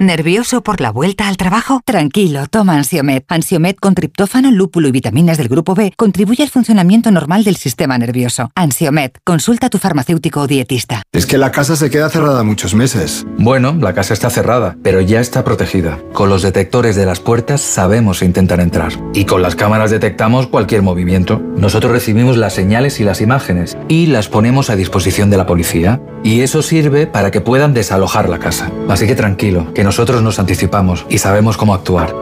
¿Nervioso 0.00 0.62
por 0.62 0.80
la 0.80 0.90
vuelta 0.90 1.28
al 1.28 1.36
trabajo? 1.36 1.80
Tranquilo, 1.84 2.48
toma 2.48 2.74
Ansiomet. 2.74 3.24
Ansiomet 3.28 3.78
con 3.78 3.94
triptófano, 3.94 4.50
lúpulo 4.50 4.88
y 4.88 4.90
vitaminas 4.90 5.38
del 5.38 5.46
grupo 5.46 5.76
B 5.76 5.92
contribuye 5.96 6.42
al 6.42 6.50
funcionamiento 6.50 7.12
normal 7.12 7.44
del 7.44 7.54
sistema 7.54 7.96
nervioso. 7.96 8.50
Ansiomet, 8.56 9.20
consulta 9.22 9.68
a 9.68 9.70
tu 9.70 9.78
farmacéutico 9.78 10.40
o 10.40 10.46
dietista. 10.48 11.02
Es 11.12 11.26
que 11.26 11.38
la 11.38 11.52
casa 11.52 11.76
se 11.76 11.90
queda 11.90 12.10
cerrada 12.10 12.42
muchos 12.42 12.74
meses. 12.74 13.24
Bueno, 13.38 13.72
la 13.80 13.94
casa 13.94 14.14
está 14.14 14.30
cerrada, 14.30 14.76
pero 14.82 15.00
ya 15.00 15.20
está 15.20 15.44
protegida. 15.44 16.00
Con 16.12 16.28
los 16.28 16.42
detectores 16.42 16.96
de 16.96 17.06
las 17.06 17.20
puertas 17.20 17.60
sabemos 17.60 18.20
intentar 18.22 18.58
entrar. 18.58 18.92
Y 19.14 19.26
con 19.26 19.42
las 19.42 19.54
cámaras 19.54 19.92
detectamos 19.92 20.48
cualquier 20.48 20.82
movimiento. 20.82 21.40
Nosotros 21.56 21.92
recibimos 21.92 22.36
las 22.36 22.52
señales 22.52 22.98
y 22.98 23.04
las 23.04 23.20
imágenes 23.20 23.76
y 23.88 24.06
las 24.06 24.28
ponemos 24.28 24.70
a 24.70 24.76
disposición 24.76 25.30
de 25.30 25.36
la 25.36 25.46
policía. 25.46 26.00
Y 26.24 26.40
eso 26.40 26.62
sirve 26.62 27.06
para 27.06 27.30
que 27.30 27.40
puedan 27.40 27.74
desalojar 27.74 28.28
la 28.28 28.38
casa. 28.40 28.72
Así 28.88 29.06
que 29.06 29.14
tranquilo, 29.14 29.72
que 29.72 29.83
nosotros 29.84 30.20
nos 30.22 30.40
anticipamos 30.40 31.06
y 31.08 31.18
sabemos 31.18 31.56
cómo 31.56 31.74
actuar. 31.74 32.12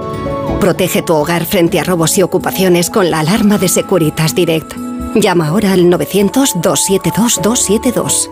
Protege 0.60 1.00
tu 1.00 1.14
hogar 1.14 1.46
frente 1.46 1.80
a 1.80 1.84
robos 1.84 2.18
y 2.18 2.22
ocupaciones 2.22 2.90
con 2.90 3.10
la 3.10 3.20
alarma 3.20 3.56
de 3.56 3.68
Securitas 3.68 4.34
Direct. 4.34 4.74
Llama 5.14 5.46
ahora 5.46 5.72
al 5.72 5.84
900-272-272. 5.84 8.28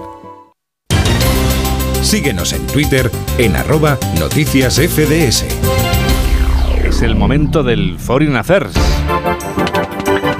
Síguenos 2.02 2.52
en 2.52 2.66
Twitter 2.66 3.10
en 3.38 3.56
arroba 3.56 3.96
noticias 4.18 4.74
FDS. 4.76 5.46
Es 6.84 7.00
el 7.02 7.14
momento 7.14 7.62
del 7.62 7.98
Foreign 7.98 8.36
Affairs. 8.36 8.74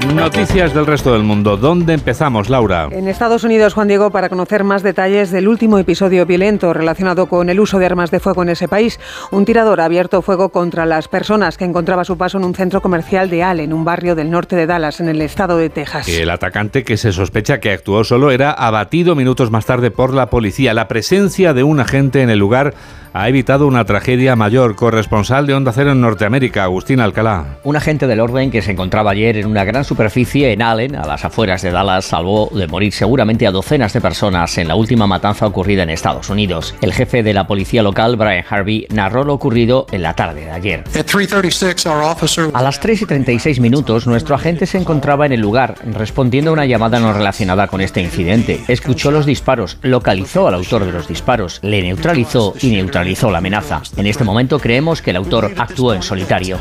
Noticias 0.07 0.73
del 0.73 0.87
resto 0.87 1.13
del 1.13 1.23
mundo. 1.23 1.57
¿Dónde 1.57 1.93
empezamos, 1.93 2.49
Laura? 2.49 2.89
En 2.91 3.07
Estados 3.07 3.43
Unidos, 3.43 3.73
Juan 3.73 3.87
Diego, 3.87 4.09
para 4.09 4.29
conocer 4.29 4.63
más 4.63 4.81
detalles 4.81 5.31
del 5.31 5.47
último 5.47 5.77
episodio 5.77 6.25
violento 6.25 6.73
relacionado 6.73 7.27
con 7.27 7.49
el 7.49 7.59
uso 7.59 7.77
de 7.77 7.85
armas 7.85 8.09
de 8.09 8.19
fuego 8.19 8.41
en 8.41 8.49
ese 8.49 8.67
país. 8.67 8.99
Un 9.31 9.45
tirador 9.45 9.79
ha 9.79 9.85
abierto 9.85 10.21
fuego 10.21 10.49
contra 10.49 10.85
las 10.85 11.07
personas 11.07 11.55
que 11.55 11.65
encontraba 11.65 12.03
su 12.03 12.17
paso 12.17 12.39
en 12.39 12.45
un 12.45 12.55
centro 12.55 12.81
comercial 12.81 13.29
de 13.29 13.43
Allen, 13.43 13.73
un 13.73 13.85
barrio 13.85 14.15
del 14.15 14.31
norte 14.31 14.55
de 14.55 14.65
Dallas, 14.65 14.99
en 14.99 15.07
el 15.07 15.21
estado 15.21 15.57
de 15.57 15.69
Texas. 15.69 16.09
El 16.09 16.29
atacante, 16.29 16.83
que 16.83 16.97
se 16.97 17.11
sospecha 17.11 17.59
que 17.59 17.71
actuó 17.71 18.03
solo, 18.03 18.31
era 18.31 18.51
abatido 18.51 19.15
minutos 19.15 19.51
más 19.51 19.65
tarde 19.65 19.91
por 19.91 20.13
la 20.13 20.29
policía. 20.29 20.73
La 20.73 20.87
presencia 20.87 21.53
de 21.53 21.63
un 21.63 21.79
agente 21.79 22.21
en 22.21 22.29
el 22.29 22.39
lugar 22.39 22.73
ha 23.13 23.27
evitado 23.27 23.67
una 23.67 23.85
tragedia 23.85 24.35
mayor. 24.35 24.75
Corresponsal 24.75 25.45
de 25.45 25.53
Onda 25.53 25.73
Cero 25.73 25.91
en 25.91 26.01
Norteamérica, 26.01 26.63
Agustín 26.63 26.99
Alcalá. 27.01 27.57
Un 27.63 27.75
agente 27.75 28.07
del 28.07 28.19
orden 28.19 28.51
que 28.51 28.61
se 28.61 28.71
encontraba 28.71 29.11
ayer 29.11 29.37
en 29.37 29.47
una 29.47 29.65
gran 29.65 29.83
superficie 29.91 30.53
en 30.53 30.61
Allen, 30.61 30.95
a 30.95 31.05
las 31.05 31.25
afueras 31.25 31.61
de 31.61 31.69
Dallas, 31.69 32.05
salvó 32.05 32.49
de 32.53 32.65
morir 32.65 32.93
seguramente 32.93 33.45
a 33.45 33.51
docenas 33.51 33.91
de 33.91 33.99
personas 33.99 34.57
en 34.57 34.69
la 34.69 34.75
última 34.75 35.05
matanza 35.05 35.45
ocurrida 35.45 35.83
en 35.83 35.89
Estados 35.89 36.29
Unidos. 36.29 36.73
El 36.79 36.93
jefe 36.93 37.23
de 37.23 37.33
la 37.33 37.45
policía 37.45 37.83
local, 37.83 38.15
Brian 38.15 38.45
Harvey, 38.49 38.87
narró 38.89 39.25
lo 39.25 39.33
ocurrido 39.33 39.87
en 39.91 40.01
la 40.01 40.13
tarde 40.13 40.45
de 40.45 40.51
ayer. 40.51 40.85
A 42.53 42.61
las 42.61 42.79
3 42.79 43.01
y 43.01 43.05
36 43.05 43.59
minutos, 43.59 44.07
nuestro 44.07 44.33
agente 44.33 44.65
se 44.65 44.77
encontraba 44.77 45.25
en 45.25 45.33
el 45.33 45.41
lugar, 45.41 45.75
respondiendo 45.83 46.51
a 46.51 46.53
una 46.53 46.65
llamada 46.65 46.97
no 47.01 47.11
relacionada 47.11 47.67
con 47.67 47.81
este 47.81 48.01
incidente. 48.01 48.61
Escuchó 48.69 49.11
los 49.11 49.25
disparos, 49.25 49.77
localizó 49.81 50.47
al 50.47 50.53
autor 50.53 50.85
de 50.85 50.93
los 50.93 51.09
disparos, 51.09 51.59
le 51.63 51.81
neutralizó 51.81 52.53
y 52.61 52.69
neutralizó 52.69 53.29
la 53.29 53.39
amenaza. 53.39 53.81
En 53.97 54.07
este 54.07 54.23
momento 54.23 54.57
creemos 54.57 55.01
que 55.01 55.09
el 55.09 55.17
autor 55.17 55.51
actuó 55.57 55.93
en 55.93 56.01
solitario. 56.01 56.59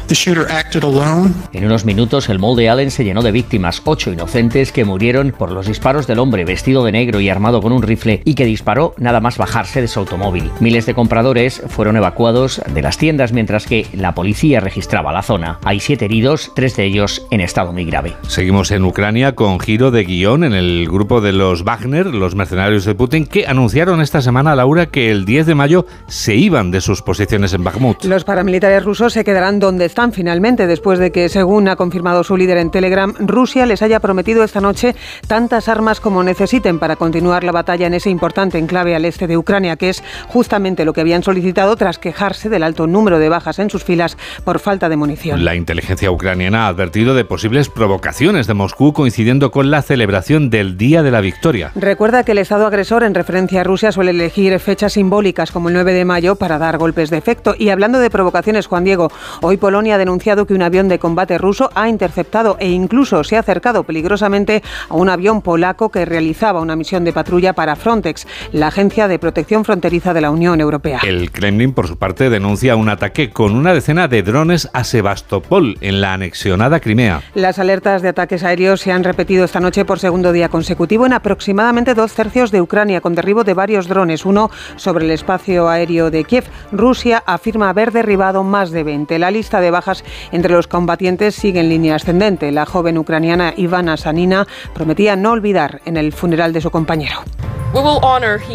En 1.52 1.64
unos 1.64 1.84
minutos, 1.84 2.28
el 2.28 2.40
molde 2.40 2.68
Allen 2.68 2.90
se 2.90 3.04
llenó 3.04 3.19
de 3.22 3.32
víctimas, 3.32 3.82
ocho 3.84 4.12
inocentes 4.12 4.72
que 4.72 4.84
murieron 4.84 5.32
por 5.32 5.52
los 5.52 5.66
disparos 5.66 6.06
del 6.06 6.18
hombre 6.18 6.44
vestido 6.44 6.84
de 6.84 6.92
negro 6.92 7.20
y 7.20 7.28
armado 7.28 7.60
con 7.60 7.72
un 7.72 7.82
rifle 7.82 8.22
y 8.24 8.34
que 8.34 8.44
disparó 8.44 8.94
nada 8.98 9.20
más 9.20 9.38
bajarse 9.38 9.80
de 9.80 9.88
su 9.88 10.00
automóvil. 10.00 10.50
Miles 10.60 10.86
de 10.86 10.94
compradores 10.94 11.62
fueron 11.68 11.96
evacuados 11.96 12.60
de 12.72 12.82
las 12.82 12.98
tiendas 12.98 13.32
mientras 13.32 13.66
que 13.66 13.86
la 13.92 14.14
policía 14.14 14.60
registraba 14.60 15.12
la 15.12 15.22
zona. 15.22 15.58
Hay 15.64 15.80
siete 15.80 16.06
heridos, 16.06 16.52
tres 16.54 16.76
de 16.76 16.84
ellos 16.84 17.26
en 17.30 17.40
estado 17.40 17.72
muy 17.72 17.84
grave. 17.84 18.14
Seguimos 18.28 18.70
en 18.70 18.84
Ucrania 18.84 19.34
con 19.34 19.60
giro 19.60 19.90
de 19.90 20.04
guion 20.04 20.44
en 20.44 20.52
el 20.52 20.86
grupo 20.86 21.20
de 21.20 21.32
los 21.32 21.64
Wagner, 21.64 22.06
los 22.06 22.34
mercenarios 22.34 22.84
de 22.84 22.94
Putin, 22.94 23.26
que 23.26 23.46
anunciaron 23.46 24.00
esta 24.00 24.22
semana, 24.22 24.54
Laura, 24.54 24.86
que 24.86 25.10
el 25.10 25.24
10 25.24 25.46
de 25.46 25.54
mayo 25.54 25.86
se 26.06 26.34
iban 26.34 26.70
de 26.70 26.80
sus 26.80 27.02
posiciones 27.02 27.52
en 27.52 27.64
Bakhmut. 27.64 28.04
Los 28.04 28.24
paramilitares 28.24 28.84
rusos 28.84 29.12
se 29.12 29.24
quedarán 29.24 29.58
donde 29.58 29.84
están 29.84 30.12
finalmente, 30.12 30.66
después 30.66 30.98
de 30.98 31.10
que, 31.12 31.28
según 31.28 31.68
ha 31.68 31.76
confirmado 31.76 32.24
su 32.24 32.36
líder 32.36 32.58
en 32.58 32.70
Telegram, 32.70 33.09
Rusia 33.18 33.66
les 33.66 33.82
haya 33.82 34.00
prometido 34.00 34.44
esta 34.44 34.60
noche 34.60 34.94
tantas 35.26 35.68
armas 35.68 36.00
como 36.00 36.22
necesiten 36.22 36.78
para 36.78 36.96
continuar 36.96 37.44
la 37.44 37.52
batalla 37.52 37.86
en 37.86 37.94
ese 37.94 38.10
importante 38.10 38.58
enclave 38.58 38.94
al 38.94 39.04
este 39.04 39.26
de 39.26 39.36
Ucrania, 39.36 39.76
que 39.76 39.90
es 39.90 40.02
justamente 40.28 40.84
lo 40.84 40.92
que 40.92 41.00
habían 41.00 41.22
solicitado 41.22 41.76
tras 41.76 41.98
quejarse 41.98 42.48
del 42.48 42.62
alto 42.62 42.86
número 42.86 43.18
de 43.18 43.28
bajas 43.28 43.58
en 43.58 43.70
sus 43.70 43.84
filas 43.84 44.16
por 44.44 44.58
falta 44.58 44.88
de 44.88 44.96
munición. 44.96 45.44
La 45.44 45.54
inteligencia 45.54 46.10
ucraniana 46.10 46.66
ha 46.66 46.68
advertido 46.68 47.14
de 47.14 47.24
posibles 47.24 47.68
provocaciones 47.68 48.46
de 48.46 48.54
Moscú 48.54 48.92
coincidiendo 48.92 49.50
con 49.50 49.70
la 49.70 49.82
celebración 49.82 50.50
del 50.50 50.76
Día 50.76 51.02
de 51.02 51.10
la 51.10 51.20
Victoria. 51.20 51.72
Recuerda 51.74 52.24
que 52.24 52.32
el 52.32 52.38
Estado 52.38 52.66
agresor, 52.66 53.02
en 53.02 53.14
referencia 53.14 53.62
a 53.62 53.64
Rusia, 53.64 53.92
suele 53.92 54.10
elegir 54.10 54.58
fechas 54.60 54.94
simbólicas 54.94 55.50
como 55.50 55.68
el 55.68 55.74
9 55.74 55.92
de 55.92 56.04
mayo 56.04 56.36
para 56.36 56.58
dar 56.58 56.78
golpes 56.78 57.10
de 57.10 57.18
efecto. 57.18 57.54
Y 57.58 57.70
hablando 57.70 57.98
de 57.98 58.10
provocaciones, 58.10 58.66
Juan 58.66 58.84
Diego, 58.84 59.10
hoy 59.40 59.56
Polonia 59.56 59.94
ha 59.94 59.98
denunciado 59.98 60.46
que 60.46 60.54
un 60.54 60.62
avión 60.62 60.88
de 60.88 60.98
combate 60.98 61.38
ruso 61.38 61.70
ha 61.74 61.88
interceptado 61.88 62.56
e 62.60 62.68
incluso 62.68 62.99
se 63.06 63.36
ha 63.36 63.40
acercado 63.40 63.84
peligrosamente 63.84 64.62
a 64.88 64.94
un 64.94 65.08
avión 65.08 65.42
polaco 65.42 65.90
que 65.90 66.04
realizaba 66.04 66.60
una 66.60 66.76
misión 66.76 67.04
de 67.04 67.12
patrulla 67.12 67.52
para 67.52 67.76
Frontex, 67.76 68.26
la 68.52 68.68
agencia 68.68 69.08
de 69.08 69.18
protección 69.18 69.64
fronteriza 69.64 70.14
de 70.14 70.20
la 70.20 70.30
Unión 70.30 70.60
Europea. 70.60 71.00
El 71.02 71.30
Kremlin, 71.30 71.72
por 71.72 71.88
su 71.88 71.96
parte, 71.96 72.30
denuncia 72.30 72.76
un 72.76 72.88
ataque 72.88 73.30
con 73.30 73.54
una 73.54 73.74
decena 73.74 74.08
de 74.08 74.22
drones 74.22 74.68
a 74.72 74.84
Sebastopol, 74.84 75.78
en 75.80 76.00
la 76.00 76.14
anexionada 76.14 76.80
Crimea. 76.80 77.22
Las 77.34 77.58
alertas 77.58 78.02
de 78.02 78.08
ataques 78.08 78.44
aéreos 78.44 78.80
se 78.80 78.92
han 78.92 79.04
repetido 79.04 79.44
esta 79.44 79.60
noche 79.60 79.84
por 79.84 79.98
segundo 79.98 80.32
día 80.32 80.48
consecutivo 80.48 81.06
en 81.06 81.12
aproximadamente 81.12 81.94
dos 81.94 82.12
tercios 82.14 82.50
de 82.50 82.60
Ucrania, 82.60 83.00
con 83.00 83.14
derribo 83.14 83.44
de 83.44 83.54
varios 83.54 83.88
drones, 83.88 84.24
uno 84.24 84.50
sobre 84.76 85.04
el 85.04 85.10
espacio 85.10 85.68
aéreo 85.68 86.10
de 86.10 86.24
Kiev. 86.24 86.44
Rusia 86.72 87.22
afirma 87.26 87.68
haber 87.68 87.92
derribado 87.92 88.42
más 88.42 88.70
de 88.70 88.84
20. 88.84 89.18
La 89.18 89.30
lista 89.30 89.60
de 89.60 89.70
bajas 89.70 90.04
entre 90.32 90.52
los 90.52 90.66
combatientes 90.66 91.34
sigue 91.34 91.60
en 91.60 91.68
línea 91.68 91.96
ascendente. 91.96 92.52
La 92.52 92.66
joven 92.66 92.89
ucraniana 92.98 93.54
Ivana 93.56 93.96
Sanina 93.96 94.46
prometía 94.74 95.16
no 95.16 95.32
olvidar 95.32 95.80
en 95.84 95.96
el 95.96 96.12
funeral 96.12 96.52
de 96.52 96.60
su 96.60 96.70
compañero. 96.70 97.22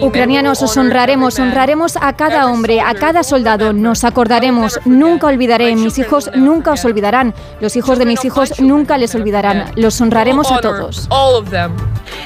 Ucranianos, 0.02 0.62
os 0.62 0.76
honraremos, 0.76 1.40
honraremos 1.40 1.98
a 2.02 2.14
cada 2.18 2.48
hombre, 2.48 2.82
a 2.82 2.94
cada 2.96 3.24
soldado, 3.24 3.72
nos 3.72 4.04
acordaremos, 4.04 4.80
nunca 4.84 5.28
olvidaré, 5.28 5.74
mis 5.76 5.98
hijos 6.00 6.30
nunca 6.36 6.74
os 6.74 6.84
olvidarán, 6.84 7.34
los 7.62 7.78
hijos 7.78 7.98
de 7.98 8.06
mis 8.06 8.26
hijos 8.26 8.60
nunca 8.60 8.98
les 8.98 9.16
olvidarán, 9.16 9.72
los 9.78 10.02
honraremos 10.02 10.52
a 10.52 10.60
todos. 10.60 11.08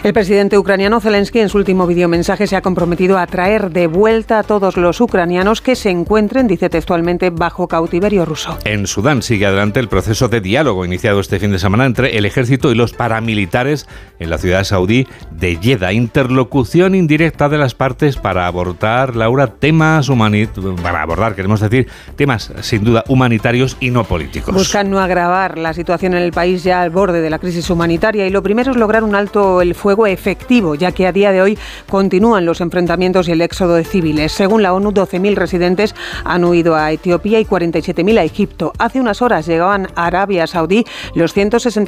El 0.03 0.13
presidente 0.13 0.57
ucraniano 0.57 0.99
Zelensky 0.99 1.39
en 1.39 1.49
su 1.49 1.57
último 1.57 1.85
videomensaje 1.85 2.47
se 2.47 2.55
ha 2.55 2.61
comprometido 2.61 3.17
a 3.19 3.27
traer 3.27 3.69
de 3.69 3.87
vuelta 3.87 4.39
a 4.39 4.43
todos 4.43 4.77
los 4.77 4.99
ucranianos 4.99 5.61
que 5.61 5.75
se 5.75 5.89
encuentren, 5.89 6.47
dice 6.47 6.69
textualmente, 6.69 7.29
bajo 7.29 7.67
cautiverio 7.67 8.25
ruso. 8.25 8.57
En 8.63 8.87
Sudán 8.87 9.21
sigue 9.21 9.45
adelante 9.45 9.79
el 9.79 9.89
proceso 9.89 10.27
de 10.27 10.41
diálogo 10.41 10.85
iniciado 10.85 11.19
este 11.19 11.37
fin 11.39 11.51
de 11.51 11.59
semana 11.59 11.85
entre 11.85 11.98
el 12.07 12.25
ejército 12.25 12.71
y 12.71 12.75
los 12.75 12.93
paramilitares 12.93 13.88
en 14.19 14.29
la 14.29 14.38
ciudad 14.38 14.63
saudí 14.63 15.07
de 15.31 15.57
Jeddah. 15.62 15.93
Interlocución 15.93 16.95
indirecta 16.95 17.49
de 17.49 17.57
las 17.57 17.75
partes 17.75 18.17
para 18.17 18.47
abordar, 18.47 19.15
Laura, 19.15 19.47
temas 19.47 20.09
humanitarios, 20.09 20.79
para 20.81 21.01
abordar, 21.01 21.35
queremos 21.35 21.59
decir, 21.62 21.88
temas 22.15 22.51
sin 22.62 22.83
duda 22.83 23.03
humanitarios 23.07 23.77
y 23.79 23.91
no 23.91 24.03
políticos. 24.03 24.53
Buscan 24.53 24.89
no 24.89 24.99
agravar 24.99 25.57
la 25.57 25.73
situación 25.73 26.13
en 26.13 26.23
el 26.23 26.31
país 26.31 26.63
ya 26.63 26.81
al 26.81 26.89
borde 26.89 27.21
de 27.21 27.29
la 27.29 27.39
crisis 27.39 27.69
humanitaria 27.69 28.27
y 28.27 28.29
lo 28.29 28.43
primero 28.43 28.71
es 28.71 28.77
lograr 28.77 29.03
un 29.03 29.15
alto 29.15 29.62
el 29.62 29.75
fuego 29.75 30.07
efectivo, 30.07 30.75
ya 30.75 30.91
que 30.91 31.07
a 31.07 31.12
día 31.12 31.31
de 31.31 31.41
hoy 31.41 31.57
continúan 31.88 32.45
los 32.45 32.62
enfrentamientos 32.62 33.27
y 33.27 33.31
el 33.31 33.41
éxodo 33.41 33.75
de 33.75 33.83
civiles. 33.83 34.31
Según 34.31 34.63
la 34.63 34.73
ONU, 34.73 34.91
12.000 34.91 35.35
residentes 35.35 35.95
han 36.23 36.43
huido 36.43 36.75
a 36.75 36.91
Etiopía 36.91 37.39
y 37.39 37.45
47.000 37.45 38.19
a 38.19 38.23
Egipto. 38.23 38.73
Hace 38.77 38.99
unas 38.99 39.21
horas 39.21 39.45
llegaban 39.45 39.88
a 39.95 40.05
Arabia 40.05 40.47
Saudí 40.47 40.85
los 41.15 41.33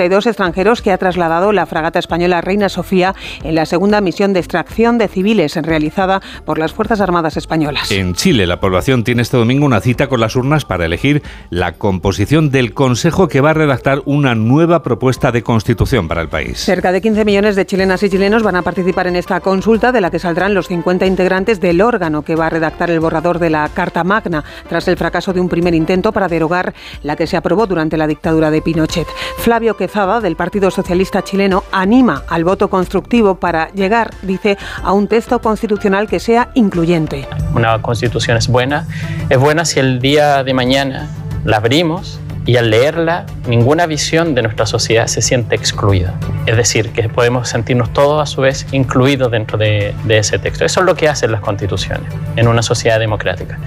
162 0.02 0.26
extranjeros 0.26 0.82
que 0.82 0.92
ha 0.92 0.98
trasladado 0.98 1.52
la 1.52 1.66
fragata 1.66 2.00
española 2.00 2.42
Reina 2.42 2.70
Sofía 2.70 3.14
en 3.44 3.54
la 3.54 3.66
segunda 3.66 4.02
misión 4.02 4.34
de 4.34 4.40
extracción 4.40 4.98
de 4.98 5.08
civiles 5.08 5.56
realizada 5.56 6.22
por 6.46 6.58
las 6.58 6.74
Fuerzas 6.74 7.02
Armadas 7.02 7.38
españolas. 7.38 7.92
En 7.92 8.16
Chile, 8.16 8.48
la 8.48 8.60
población 8.60 9.04
tiene 9.04 9.22
este 9.22 9.38
domingo 9.38 9.66
una 9.66 9.80
cita 9.80 10.08
con 10.08 10.20
las 10.20 10.36
urnas 10.36 10.66
para 10.66 10.86
elegir 10.86 11.22
la 11.50 11.74
composición 11.74 12.50
del 12.50 12.74
Consejo 12.74 13.28
que 13.28 13.42
va 13.42 13.52
a 13.52 13.54
redactar 13.54 14.02
una 14.06 14.34
nueva 14.34 14.82
propuesta 14.82 15.32
de 15.32 15.44
constitución 15.44 16.08
para 16.08 16.22
el 16.22 16.30
país. 16.30 16.60
Cerca 16.60 16.92
de 16.92 17.02
15 17.02 17.26
millones 17.26 17.56
de 17.56 17.66
chilenas 17.66 18.02
y 18.02 18.10
chilenos 18.10 18.42
van 18.42 18.56
a 18.56 18.64
participar 18.64 19.08
en 19.08 19.16
esta 19.16 19.40
consulta 19.40 19.92
de 19.92 20.02
la 20.02 20.10
que 20.10 20.20
saldrán 20.20 20.54
los 20.54 20.68
50 20.68 21.06
integrantes 21.06 21.62
del 21.62 21.82
órgano 21.82 22.24
que 22.24 22.36
va 22.36 22.48
a 22.48 22.50
redactar 22.50 22.90
el 22.90 23.00
borrador 23.00 23.38
de 23.38 23.52
la 23.52 23.70
Carta 23.70 24.04
Magna 24.04 24.44
tras 24.68 24.88
el 24.88 24.98
fracaso 24.98 25.34
de 25.34 25.42
un 25.42 25.50
primer 25.50 25.76
intento 25.76 26.12
para 26.12 26.28
derogar 26.28 26.74
la 27.04 27.16
que 27.16 27.28
se 27.28 27.38
aprobó 27.38 27.68
durante 27.68 27.98
la 27.98 28.08
dictadura 28.08 28.50
de 28.50 28.62
Pinochet. 28.62 29.08
Flavio 29.38 29.78
Quezada, 29.91 30.21
del 30.21 30.38
Partido 30.38 30.71
Socialista 30.71 31.21
chileno, 31.21 31.65
anima 31.69 32.23
al 32.30 32.45
voto 32.45 32.69
constructivo 32.69 33.36
para 33.36 33.69
llegar, 33.71 34.12
dice, 34.21 34.58
a 34.82 34.93
un 34.93 35.10
texto 35.10 35.41
constitucional 35.41 36.08
que 36.08 36.21
sea 36.21 36.49
incluyente. 36.54 37.27
Una 37.54 37.82
constitución 37.82 38.38
es 38.38 38.47
buena, 38.47 38.88
es 39.30 39.38
buena 39.38 39.65
si 39.65 39.82
el 39.82 39.99
día 39.99 40.45
de 40.45 40.54
mañana 40.54 41.10
la 41.43 41.58
abrimos 41.58 42.21
y 42.45 42.56
al 42.56 42.69
leerla 42.69 43.25
ninguna 43.49 43.86
visión 43.86 44.34
de 44.34 44.43
nuestra 44.43 44.65
sociedad 44.65 45.08
se 45.08 45.21
siente 45.21 45.56
excluida. 45.56 46.13
Es 46.45 46.56
decir, 46.56 46.91
que 46.91 47.10
podemos 47.10 47.49
sentirnos 47.49 47.91
todos 47.91 48.23
a 48.23 48.25
su 48.25 48.39
vez 48.39 48.65
incluidos 48.71 49.30
dentro 49.30 49.58
de, 49.58 49.93
de, 50.06 50.17
ese 50.19 50.39
texto. 50.39 50.63
Eso 50.63 50.80
es 50.80 50.86
lo 50.86 50.95
que 50.95 51.10
hacen 51.10 51.34
las 51.34 51.41
constituciones 51.41 52.10
en 52.38 52.47
una 52.47 52.62
sociedad 52.62 52.97
democrática. 52.97 53.60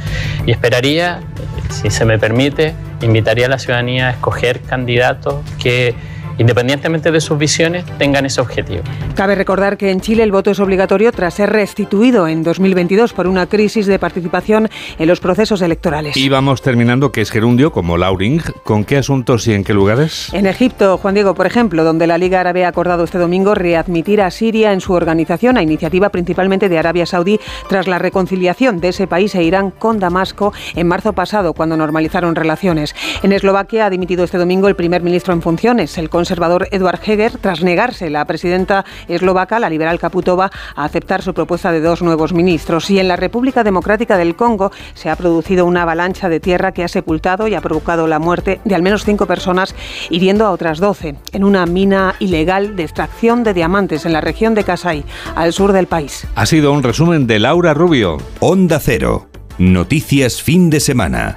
Y 0.47 0.53
esperaría, 0.53 1.21
si 1.69 1.91
se 1.91 2.07
me 2.07 2.19
permite, 2.19 2.73
invitaría 3.03 3.45
a 3.45 3.51
la 3.51 3.59
ciudadanía 3.59 4.09
a 4.09 4.11
escoger 4.13 4.63
candidatos 4.63 5.35
que 5.59 6.14
independientemente 6.39 7.11
de 7.11 7.21
sus 7.21 7.39
visiones, 7.39 7.85
tengan 7.99 8.27
ese 8.27 8.41
objetivo. 8.41 8.83
Cabe 9.15 9.35
recordar 9.35 9.77
que 9.77 9.91
en 9.91 10.01
Chile 10.01 10.23
el 10.23 10.33
voto 10.33 10.51
es 10.51 10.61
obligatorio 10.61 11.13
tras 11.13 11.35
ser 11.35 11.51
restituido 11.51 12.29
en 12.29 12.43
2022 12.43 13.13
por 13.13 13.27
una 13.27 13.47
crisis 13.47 13.87
de 13.87 13.99
participación 13.99 14.69
en 14.99 15.09
los 15.09 15.21
procesos 15.21 15.63
electorales. 15.63 16.17
Y 16.17 16.29
vamos 16.29 16.63
terminando, 16.63 17.13
que 17.13 17.21
es 17.21 17.31
gerundio, 17.31 17.73
como 17.73 17.97
Lauring. 17.97 18.41
¿Con 18.65 18.85
qué 18.85 18.97
asuntos 18.97 19.47
y 19.47 19.53
en 19.53 19.65
qué 19.65 19.75
lugares? 19.75 20.33
En 20.33 20.47
Egipto, 20.47 20.99
Juan 20.99 21.15
Diego, 21.15 21.35
por 21.35 21.47
ejemplo, 21.47 21.85
donde 21.85 22.07
la 22.07 22.19
Liga 22.19 22.41
Árabe 22.41 22.65
ha 22.65 22.69
acordado 22.69 23.05
este 23.05 23.19
domingo 23.19 23.55
readmitir 23.55 24.21
a 24.21 24.31
Siria 24.31 24.73
en 24.73 24.81
su 24.81 24.93
organización, 24.93 25.57
a 25.57 25.63
iniciativa 25.63 26.09
principalmente 26.09 26.69
de 26.69 26.79
Arabia 26.79 27.07
Saudí, 27.07 27.41
tras 27.69 27.87
la 27.87 27.99
reconciliación 27.99 28.81
de 28.81 28.89
ese 28.89 29.07
país 29.07 29.35
e 29.35 29.43
Irán 29.43 29.71
con 29.71 29.99
Damasco 29.99 30.53
en 30.75 30.87
marzo 30.87 31.13
pasado, 31.13 31.55
cuando 31.55 31.77
normalizaron 31.77 32.35
relaciones. 32.35 32.95
En 33.23 33.33
Eslovaquia 33.33 33.87
ha 33.87 33.91
dimitido 33.91 34.25
este 34.25 34.39
domingo 34.39 34.69
el 34.69 34.77
primer 34.77 35.03
ministro 35.03 35.35
en 35.35 35.43
funciones, 35.43 35.99
el 35.99 36.11
conservador 36.25 36.69
Eduard 36.71 37.01
Heger, 37.05 37.37
tras 37.37 37.63
negarse 37.63 38.09
la 38.09 38.25
presidenta 38.25 38.87
eslovaca, 39.09 39.59
la 39.59 39.69
liberal 39.69 39.99
Kaputova, 39.99 40.51
a 40.75 40.85
aceptar 40.85 41.21
su 41.21 41.35
propuesta 41.35 41.71
de 41.71 41.83
dos 41.83 42.01
nuevos 42.01 42.33
ministros. 42.33 42.89
Y 42.89 42.99
en 42.99 43.09
la 43.09 43.17
República 43.17 43.63
Democrática 43.63 44.17
del 44.17 44.37
Congo 44.37 44.73
se 44.95 45.11
ha 45.11 45.17
producido 45.17 45.67
una 45.67 45.83
avalancha 45.83 46.31
de 46.31 46.41
tierra 46.41 46.73
que 46.73 46.83
ha 46.83 46.89
sepultado 46.89 47.47
y 47.47 47.55
ha 47.55 47.61
provocado 47.61 48.07
la 48.07 48.19
muerte 48.19 48.63
de 48.65 48.75
al 48.75 48.81
menos 48.81 49.05
cinco 49.05 49.27
personas, 49.27 49.75
hiriendo 50.09 50.47
a 50.47 50.51
otras 50.51 50.79
doce, 50.79 51.17
en 51.33 51.45
una 51.45 51.67
mina 51.67 52.15
ilegal 52.21 52.75
de 52.75 52.85
extracción 52.85 53.45
de 53.45 53.53
diamantes 53.53 54.07
en 54.07 54.15
la 54.15 54.23
región 54.23 54.55
de 54.55 54.65
Kasai, 54.65 55.05
al 55.37 55.53
sur 55.53 55.73
del 55.73 55.89
país. 55.89 56.27
Ha 56.37 56.47
sido 56.47 56.73
un 56.73 56.83
resumen 56.83 57.27
de 57.27 57.39
Laura 57.39 57.75
Rubio. 57.75 58.17
Onda 58.41 58.81
Cero. 58.81 59.29
Noticias 59.59 60.41
fin 60.41 60.71
de 60.71 60.81
semana. 60.81 61.35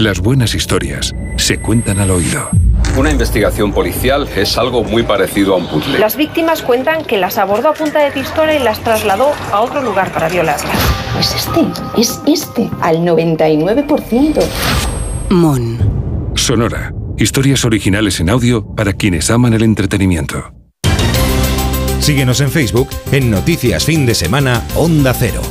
Las 0.00 0.20
buenas 0.20 0.54
historias 0.54 1.14
se 1.36 1.60
cuentan 1.60 1.98
al 1.98 2.10
oído. 2.10 2.48
Una 2.96 3.10
investigación 3.10 3.70
policial 3.70 4.26
es 4.34 4.56
algo 4.56 4.82
muy 4.82 5.02
parecido 5.02 5.52
a 5.52 5.58
un 5.58 5.66
puzzle. 5.66 5.98
Las 5.98 6.16
víctimas 6.16 6.62
cuentan 6.62 7.04
que 7.04 7.18
las 7.18 7.36
abordó 7.36 7.68
a 7.68 7.74
punta 7.74 7.98
de 8.02 8.10
pistola 8.10 8.56
y 8.56 8.60
las 8.60 8.82
trasladó 8.82 9.30
a 9.52 9.60
otro 9.60 9.82
lugar 9.82 10.10
para 10.10 10.30
violarlas. 10.30 10.72
Es 11.18 11.34
este, 11.34 12.00
es 12.00 12.18
este, 12.26 12.70
al 12.80 13.00
99%. 13.00 14.42
Mon. 15.28 16.32
Sonora. 16.34 16.94
Historias 17.18 17.66
originales 17.66 18.20
en 18.20 18.30
audio 18.30 18.74
para 18.74 18.94
quienes 18.94 19.30
aman 19.30 19.52
el 19.52 19.62
entretenimiento. 19.62 20.54
Síguenos 21.98 22.40
en 22.40 22.50
Facebook 22.50 22.88
en 23.12 23.30
Noticias 23.30 23.84
Fin 23.84 24.06
de 24.06 24.14
Semana 24.14 24.62
Onda 24.76 25.12
Cero. 25.12 25.42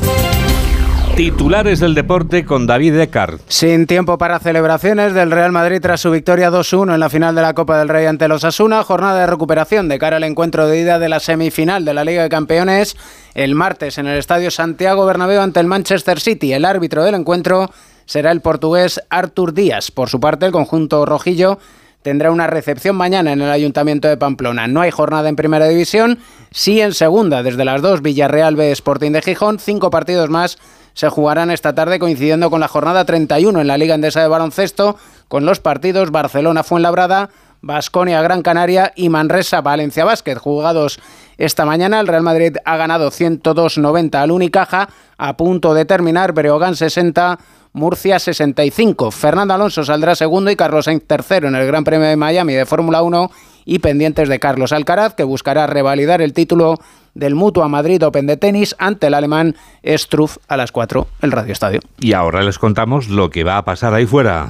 Titulares 1.20 1.82
del 1.82 1.96
deporte 1.96 2.46
con 2.46 2.66
David 2.66 2.98
Eckhart. 2.98 3.42
Sin 3.50 3.88
tiempo 3.88 4.18
para 4.18 4.40
celebraciones 4.40 5.14
del 5.14 5.32
Real 5.32 5.52
Madrid 5.52 5.82
tras 5.82 6.00
su 6.00 6.12
victoria 6.12 6.50
2-1 6.50 6.94
en 6.94 7.00
la 7.02 7.10
final 7.10 7.36
de 7.36 7.42
la 7.42 7.54
Copa 7.54 7.78
del 7.78 7.90
Rey 7.90 8.06
ante 8.06 8.30
los 8.30 8.46
Asuna, 8.46 8.86
jornada 8.86 9.20
de 9.20 9.28
recuperación 9.28 9.90
de 9.90 10.00
cara 10.00 10.16
al 10.16 10.24
encuentro 10.24 10.66
de 10.66 10.80
ida 10.80 10.98
de 10.98 11.10
la 11.10 11.20
semifinal 11.20 11.84
de 11.84 11.94
la 11.94 12.06
Liga 12.06 12.24
de 12.24 12.30
Campeones 12.30 12.96
el 13.34 13.54
martes 13.54 13.98
en 13.98 14.08
el 14.08 14.18
Estadio 14.18 14.50
Santiago 14.50 15.06
Bernabéu 15.06 15.42
ante 15.42 15.60
el 15.60 15.68
Manchester 15.68 16.22
City. 16.22 16.54
El 16.54 16.64
árbitro 16.64 17.04
del 17.04 17.16
encuentro 17.16 17.70
será 18.06 18.32
el 18.32 18.40
portugués 18.40 19.02
Artur 19.10 19.54
Díaz. 19.54 19.92
Por 19.92 20.08
su 20.08 20.22
parte, 20.22 20.46
el 20.46 20.54
conjunto 20.54 21.06
rojillo 21.06 21.60
tendrá 22.02 22.32
una 22.32 22.48
recepción 22.48 22.96
mañana 22.96 23.34
en 23.34 23.42
el 23.42 23.52
Ayuntamiento 23.52 24.08
de 24.08 24.16
Pamplona. 24.16 24.68
No 24.68 24.80
hay 24.80 24.92
jornada 24.92 25.28
en 25.28 25.36
Primera 25.36 25.68
División, 25.68 26.20
sí 26.52 26.80
en 26.80 26.94
Segunda, 26.94 27.44
desde 27.44 27.66
las 27.66 27.82
2 27.82 28.02
Villarreal 28.02 28.56
B 28.56 28.72
Sporting 28.72 29.12
de 29.12 29.22
Gijón, 29.22 29.60
cinco 29.60 29.90
partidos 29.90 30.30
más 30.30 30.58
se 31.00 31.08
jugarán 31.08 31.50
esta 31.50 31.74
tarde 31.74 31.98
coincidiendo 31.98 32.50
con 32.50 32.60
la 32.60 32.68
jornada 32.68 33.06
31 33.06 33.62
en 33.62 33.68
la 33.68 33.78
Liga 33.78 33.96
Endesa 33.96 34.20
de 34.20 34.28
Baloncesto, 34.28 34.98
con 35.30 35.46
los 35.46 35.62
partidos 35.62 36.12
Barcelona-Fuenlabrada, 36.12 37.30
Basconia 37.62 38.22
Gran 38.22 38.42
Canaria 38.42 38.92
y 38.98 39.08
Manresa 39.08 39.62
Valencia 39.62 40.04
Basket. 40.04 40.36
Jugados 40.36 41.00
esta 41.38 41.64
mañana, 41.64 42.02
el 42.02 42.08
Real 42.08 42.24
Madrid 42.24 42.58
ha 42.66 42.76
ganado 42.76 43.12
102-90 43.12 44.16
al 44.16 44.32
Unicaja, 44.32 44.90
a 45.18 45.38
punto 45.38 45.74
de 45.74 45.86
terminar 45.86 46.34
Breogán 46.34 46.76
60. 46.76 47.40
Murcia 47.72 48.20
65. 48.20 49.12
Fernando 49.12 49.54
Alonso 49.54 49.86
saldrá 49.86 50.16
segundo 50.16 50.50
y 50.50 50.56
Carlos 50.56 50.86
Sainz 50.86 51.06
tercero 51.06 51.48
en 51.48 51.56
el 51.56 51.68
Gran 51.68 51.84
Premio 51.84 52.08
de 52.08 52.18
Miami 52.18 52.54
de 52.56 52.66
Fórmula 52.66 53.04
1 53.04 53.32
y 53.66 53.80
pendientes 53.80 54.30
de 54.30 54.40
Carlos 54.40 54.72
Alcaraz, 54.72 55.16
que 55.16 55.24
buscará 55.24 55.68
revalidar 55.68 56.22
el 56.22 56.34
título 56.34 56.80
del 57.14 57.36
Mutua 57.36 57.68
Madrid 57.68 58.06
Open 58.06 58.28
de 58.28 58.38
tenis 58.38 58.76
ante 58.80 59.08
el 59.08 59.14
alemán 59.14 59.56
Struff 59.86 60.38
a 60.48 60.58
las 60.58 60.72
4, 60.72 61.08
el 61.22 61.32
Radio 61.32 61.54
Estadio. 61.54 61.80
Y 62.00 62.14
ahora 62.14 62.44
les 62.44 62.60
contamos 62.60 63.10
lo 63.10 63.30
que 63.30 63.44
va 63.44 63.58
a 63.58 63.66
pasar 63.66 63.94
ahí 63.94 64.06
fuera. 64.06 64.50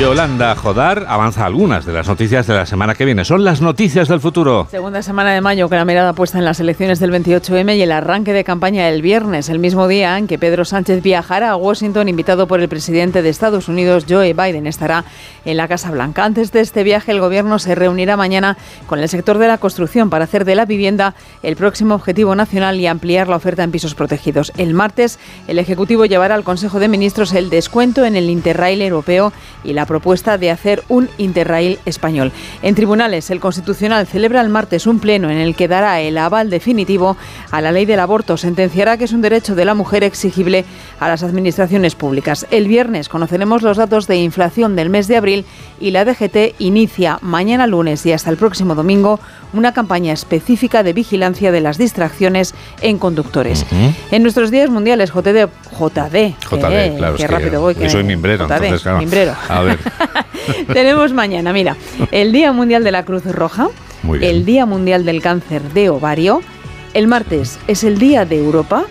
Yolanda 0.00 0.56
Jodar 0.56 1.04
avanza 1.08 1.44
algunas 1.44 1.84
de 1.84 1.92
las 1.92 2.08
noticias 2.08 2.46
de 2.46 2.54
la 2.54 2.64
semana 2.64 2.94
que 2.94 3.04
viene. 3.04 3.26
Son 3.26 3.44
las 3.44 3.60
noticias 3.60 4.08
del 4.08 4.18
futuro. 4.18 4.66
Segunda 4.70 5.02
semana 5.02 5.34
de 5.34 5.42
mayo 5.42 5.68
con 5.68 5.76
la 5.76 5.84
mirada 5.84 6.14
puesta 6.14 6.38
en 6.38 6.46
las 6.46 6.58
elecciones 6.58 7.00
del 7.00 7.12
28M 7.12 7.76
y 7.76 7.82
el 7.82 7.92
arranque 7.92 8.32
de 8.32 8.42
campaña 8.42 8.88
el 8.88 9.02
viernes, 9.02 9.50
el 9.50 9.58
mismo 9.58 9.88
día 9.88 10.16
en 10.16 10.26
que 10.26 10.38
Pedro 10.38 10.64
Sánchez 10.64 11.02
viajará 11.02 11.50
a 11.50 11.56
Washington 11.56 12.08
invitado 12.08 12.46
por 12.46 12.60
el 12.60 12.70
presidente 12.70 13.20
de 13.20 13.28
Estados 13.28 13.68
Unidos, 13.68 14.06
Joe 14.08 14.32
Biden. 14.32 14.66
Estará 14.66 15.04
en 15.44 15.58
la 15.58 15.68
Casa 15.68 15.90
Blanca. 15.90 16.24
Antes 16.24 16.50
de 16.50 16.60
este 16.60 16.82
viaje, 16.82 17.12
el 17.12 17.20
gobierno 17.20 17.58
se 17.58 17.74
reunirá 17.74 18.16
mañana 18.16 18.56
con 18.86 19.00
el 19.00 19.08
sector 19.10 19.36
de 19.36 19.48
la 19.48 19.58
construcción 19.58 20.08
para 20.08 20.24
hacer 20.24 20.46
de 20.46 20.54
la 20.54 20.64
vivienda 20.64 21.14
el 21.42 21.56
próximo 21.56 21.94
objetivo 21.94 22.34
nacional 22.34 22.80
y 22.80 22.86
ampliar 22.86 23.28
la 23.28 23.36
oferta 23.36 23.64
en 23.64 23.70
pisos 23.70 23.94
protegidos. 23.94 24.50
El 24.56 24.72
martes, 24.72 25.18
el 25.46 25.58
Ejecutivo 25.58 26.06
llevará 26.06 26.36
al 26.36 26.44
Consejo 26.44 26.80
de 26.80 26.88
Ministros 26.88 27.34
el 27.34 27.50
descuento 27.50 28.06
en 28.06 28.16
el 28.16 28.30
Interrail 28.30 28.80
europeo 28.80 29.30
y 29.62 29.74
la 29.74 29.89
propuesta 29.90 30.38
de 30.38 30.52
hacer 30.52 30.84
un 30.88 31.08
Interrail 31.18 31.80
español. 31.84 32.30
En 32.62 32.76
tribunales, 32.76 33.28
el 33.30 33.40
Constitucional 33.40 34.06
celebra 34.06 34.40
el 34.40 34.48
martes 34.48 34.86
un 34.86 35.00
pleno 35.00 35.30
en 35.30 35.38
el 35.38 35.56
que 35.56 35.66
dará 35.66 36.00
el 36.00 36.16
aval 36.16 36.48
definitivo 36.48 37.16
a 37.50 37.60
la 37.60 37.72
ley 37.72 37.86
del 37.86 37.98
aborto. 37.98 38.36
Sentenciará 38.36 38.96
que 38.96 39.06
es 39.06 39.12
un 39.12 39.20
derecho 39.20 39.56
de 39.56 39.64
la 39.64 39.74
mujer 39.74 40.04
exigible 40.04 40.64
a 41.00 41.08
las 41.08 41.24
administraciones 41.24 41.96
públicas. 41.96 42.46
El 42.52 42.68
viernes 42.68 43.08
conoceremos 43.08 43.62
los 43.62 43.78
datos 43.78 44.06
de 44.06 44.14
inflación 44.18 44.76
del 44.76 44.90
mes 44.90 45.08
de 45.08 45.16
abril 45.16 45.44
y 45.80 45.90
la 45.90 46.04
DGT 46.04 46.60
inicia 46.60 47.18
mañana 47.20 47.66
lunes 47.66 48.06
y 48.06 48.12
hasta 48.12 48.30
el 48.30 48.36
próximo 48.36 48.76
domingo 48.76 49.18
una 49.52 49.72
campaña 49.72 50.12
específica 50.12 50.82
de 50.82 50.92
vigilancia 50.92 51.52
de 51.52 51.60
las 51.60 51.78
distracciones 51.78 52.54
en 52.82 52.98
conductores. 52.98 53.66
En 54.10 54.22
nuestros 54.22 54.50
días 54.50 54.70
mundiales, 54.70 55.10
JD, 55.10 55.48
JD, 55.72 56.34
JD, 56.48 56.64
eh, 56.72 56.94
claro. 56.96 57.16
qué 57.16 57.22
es 57.22 57.28
que 57.28 57.34
rápido 57.34 57.60
voy. 57.60 57.74
yo 57.74 57.80
que- 57.80 57.90
soy 57.90 58.04
mimbrero, 58.04 58.46
JD, 58.46 58.52
entonces, 58.54 58.82
claro. 58.82 58.98
mimbrero. 58.98 59.34
A 59.48 59.60
ver. 59.62 59.78
Tenemos 60.72 61.12
mañana, 61.12 61.52
mira, 61.52 61.76
el 62.10 62.32
Día 62.32 62.52
Mundial 62.52 62.84
de 62.84 62.90
la 62.92 63.04
Cruz 63.04 63.24
Roja, 63.24 63.68
el 64.20 64.44
Día 64.44 64.66
Mundial 64.66 65.04
del 65.04 65.20
Cáncer 65.22 65.62
de 65.74 65.90
Ovario, 65.90 66.42
el 66.94 67.06
martes 67.06 67.58
es 67.66 67.84
el 67.84 67.98
Día 67.98 68.24
de 68.24 68.38
Europa, 68.38 68.84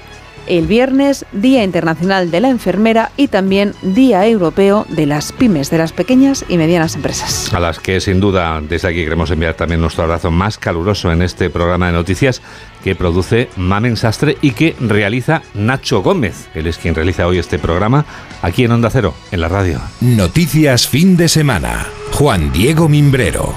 el 0.50 0.68
viernes 0.68 1.26
Día 1.32 1.64
Internacional 1.64 2.32
de 2.32 2.42
la 2.42 2.50
Enfermera 2.50 3.12
y 3.16 3.30
también 3.30 3.74
Día 3.82 4.28
Europeo 4.28 4.86
de 4.90 5.06
las 5.06 5.32
Pymes, 5.32 5.70
de 5.70 5.78
las 5.78 5.94
pequeñas 5.94 6.44
y 6.50 6.58
medianas 6.58 6.96
empresas. 6.96 7.54
A 7.54 7.60
las 7.60 7.80
que 7.80 8.02
sin 8.02 8.20
duda 8.20 8.60
desde 8.62 8.90
aquí 8.90 9.04
queremos 9.04 9.32
enviar 9.32 9.54
también 9.54 9.80
nuestro 9.80 10.04
abrazo 10.04 10.32
más 10.32 10.58
caluroso 10.58 11.12
en 11.12 11.22
este 11.22 11.50
programa 11.50 11.88
de 11.88 11.94
noticias 11.94 12.42
que 12.84 12.96
produce 12.96 13.50
Mamen 13.56 13.96
Sastre 13.96 14.38
y 14.42 14.52
que 14.52 14.76
realiza 14.80 15.42
Nacho 15.54 16.02
Gómez. 16.02 16.50
Él 16.54 16.68
es 16.68 16.78
quien 16.78 16.96
realiza 16.96 17.28
hoy 17.28 17.38
este 17.38 17.60
programa 17.60 18.06
aquí 18.42 18.64
en 18.64 18.72
Onda 18.72 18.90
Cero, 18.90 19.14
en 19.32 19.42
la 19.42 19.48
radio. 19.48 19.80
Noticias 20.02 20.88
Fin 20.88 21.16
de 21.16 21.30
Semana. 21.30 21.88
Juan 22.14 22.52
Diego 22.52 22.90
Mimbrero. 22.90 23.56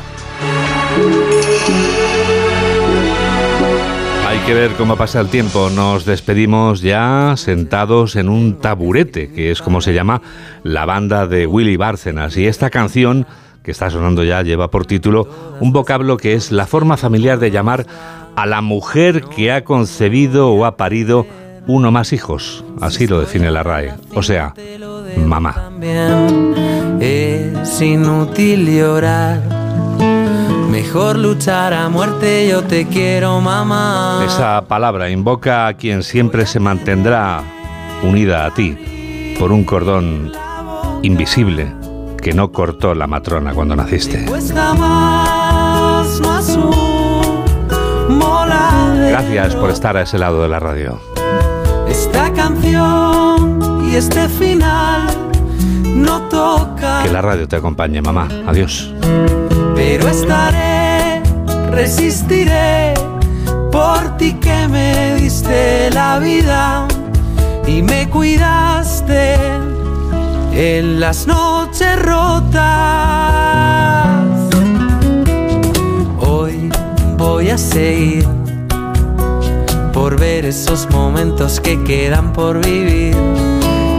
Que 4.46 4.55
ver 4.55 4.72
cómo 4.72 4.96
pasa 4.96 5.20
el 5.20 5.28
tiempo. 5.28 5.70
Nos 5.70 6.05
despedimos 6.05 6.81
ya 6.81 7.35
sentados 7.37 8.16
en 8.16 8.28
un 8.28 8.59
taburete, 8.59 9.31
que 9.31 9.50
es 9.50 9.62
como 9.62 9.81
se 9.81 9.94
llama 9.94 10.22
la 10.64 10.85
banda 10.85 11.26
de 11.26 11.46
Willy 11.46 11.76
Bárcenas. 11.76 12.37
Y 12.37 12.46
esta 12.46 12.70
canción 12.70 13.26
que 13.62 13.70
está 13.70 13.90
sonando 13.90 14.24
ya 14.24 14.42
lleva 14.42 14.70
por 14.70 14.87
título 14.87 15.28
un 15.61 15.72
vocablo 15.72 16.16
que 16.16 16.35
es 16.35 16.50
la 16.50 16.66
forma 16.66 16.96
familiar 16.96 17.38
de 17.38 17.50
llamar 17.50 17.87
a 18.35 18.46
la 18.46 18.62
mujer 18.62 19.24
que 19.24 19.52
ha 19.52 19.64
concebido 19.64 20.50
o 20.50 20.64
ha 20.64 20.76
parido 20.76 21.26
uno 21.66 21.92
más 21.92 22.12
hijos. 22.12 22.64
Así 22.81 23.07
lo 23.07 23.20
define 23.20 23.50
la 23.50 23.62
RAE. 23.62 23.92
O 24.14 24.22
sea, 24.22 24.55
mamá. 25.16 25.70
Es 27.00 27.81
inútil 27.81 28.76
llorar. 28.76 29.40
Mejor 30.72 31.18
luchar 31.18 31.74
a 31.74 31.90
muerte, 31.90 32.48
yo 32.48 32.64
te 32.64 32.87
quiero, 32.87 33.42
mamá. 33.42 34.22
Esa 34.24 34.64
palabra 34.66 35.11
invoca 35.11 35.66
a 35.66 35.74
quien 35.74 36.02
siempre 36.02 36.46
se 36.46 36.61
mantendrá 36.61 37.42
unida 38.02 38.46
a 38.46 38.54
ti 38.54 39.35
por 39.38 39.52
un 39.52 39.64
cordón 39.64 40.32
invisible 41.02 41.70
que 42.22 42.32
no 42.32 42.52
cortó 42.52 42.94
la 42.94 43.06
matrona 43.06 43.52
cuando 43.52 43.76
naciste. 43.76 44.24
Gracias 49.11 49.54
por 49.56 49.68
estar 49.68 49.98
a 49.98 50.02
ese 50.02 50.16
lado 50.16 50.40
de 50.40 50.48
la 50.48 50.58
radio. 50.58 50.98
esta 51.87 52.32
canción 52.32 53.90
y 53.90 53.96
este 53.96 54.26
final 54.26 55.06
no 55.85 56.22
toca. 56.30 57.02
Que 57.02 57.11
la 57.12 57.20
radio 57.20 57.46
te 57.46 57.56
acompañe, 57.56 58.00
mamá. 58.00 58.26
Adiós. 58.46 58.94
Pero 59.84 60.08
estaré, 60.08 61.20
resistiré 61.72 62.94
por 63.72 64.16
ti 64.16 64.34
que 64.34 64.68
me 64.68 65.16
diste 65.16 65.90
la 65.90 66.20
vida 66.20 66.86
y 67.66 67.82
me 67.82 68.08
cuidaste 68.08 69.34
en 70.52 71.00
las 71.00 71.26
noches 71.26 72.00
rotas. 72.00 72.62
Hoy 76.20 76.70
voy 77.18 77.50
a 77.50 77.58
seguir 77.58 78.24
por 79.92 80.16
ver 80.16 80.44
esos 80.46 80.88
momentos 80.90 81.58
que 81.58 81.82
quedan 81.82 82.32
por 82.32 82.64
vivir. 82.64 83.16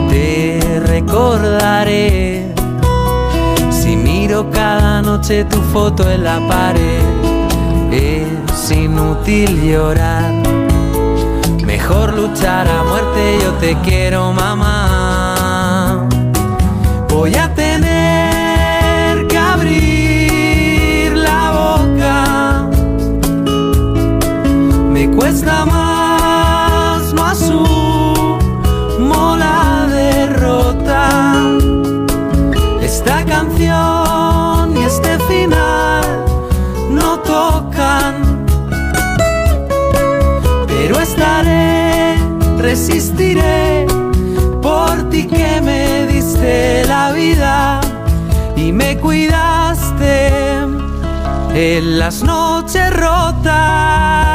Te 0.09 0.79
recordaré 0.87 2.32
cada 4.41 5.01
noche 5.01 5.45
tu 5.45 5.61
foto 5.73 6.09
en 6.09 6.23
la 6.23 6.39
pared. 6.47 7.03
Es 7.91 8.71
inútil 8.71 9.61
llorar. 9.61 10.33
Mejor 11.63 12.13
luchar 12.15 12.67
a 12.67 12.83
muerte, 12.83 13.37
yo 13.43 13.51
te 13.63 13.77
quiero, 13.85 14.33
mamá. 14.33 16.07
Voy 17.09 17.35
a 17.35 17.53
tener 17.53 19.27
que 19.27 19.37
abrir 19.37 21.15
la 21.15 21.51
boca. 21.61 22.69
Me 24.89 25.09
cuesta 25.11 25.65
más, 25.65 25.82
resistiré 42.73 43.86
por 44.59 45.07
ti 45.12 45.27
que 45.27 45.62
me 45.62 46.07
diste 46.07 46.83
la 46.88 47.12
vida 47.12 47.81
y 48.55 48.71
me 48.71 48.97
cuidaste 48.97 50.31
en 51.53 51.99
las 51.99 52.23
noches 52.23 52.91
rotas. 52.91 54.32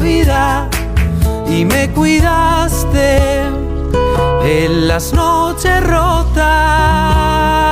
Vida 0.00 0.68
y 1.48 1.64
me 1.64 1.90
cuidaste 1.90 3.42
en 4.44 4.88
las 4.88 5.12
noches 5.12 5.82
rotas. 5.84 7.67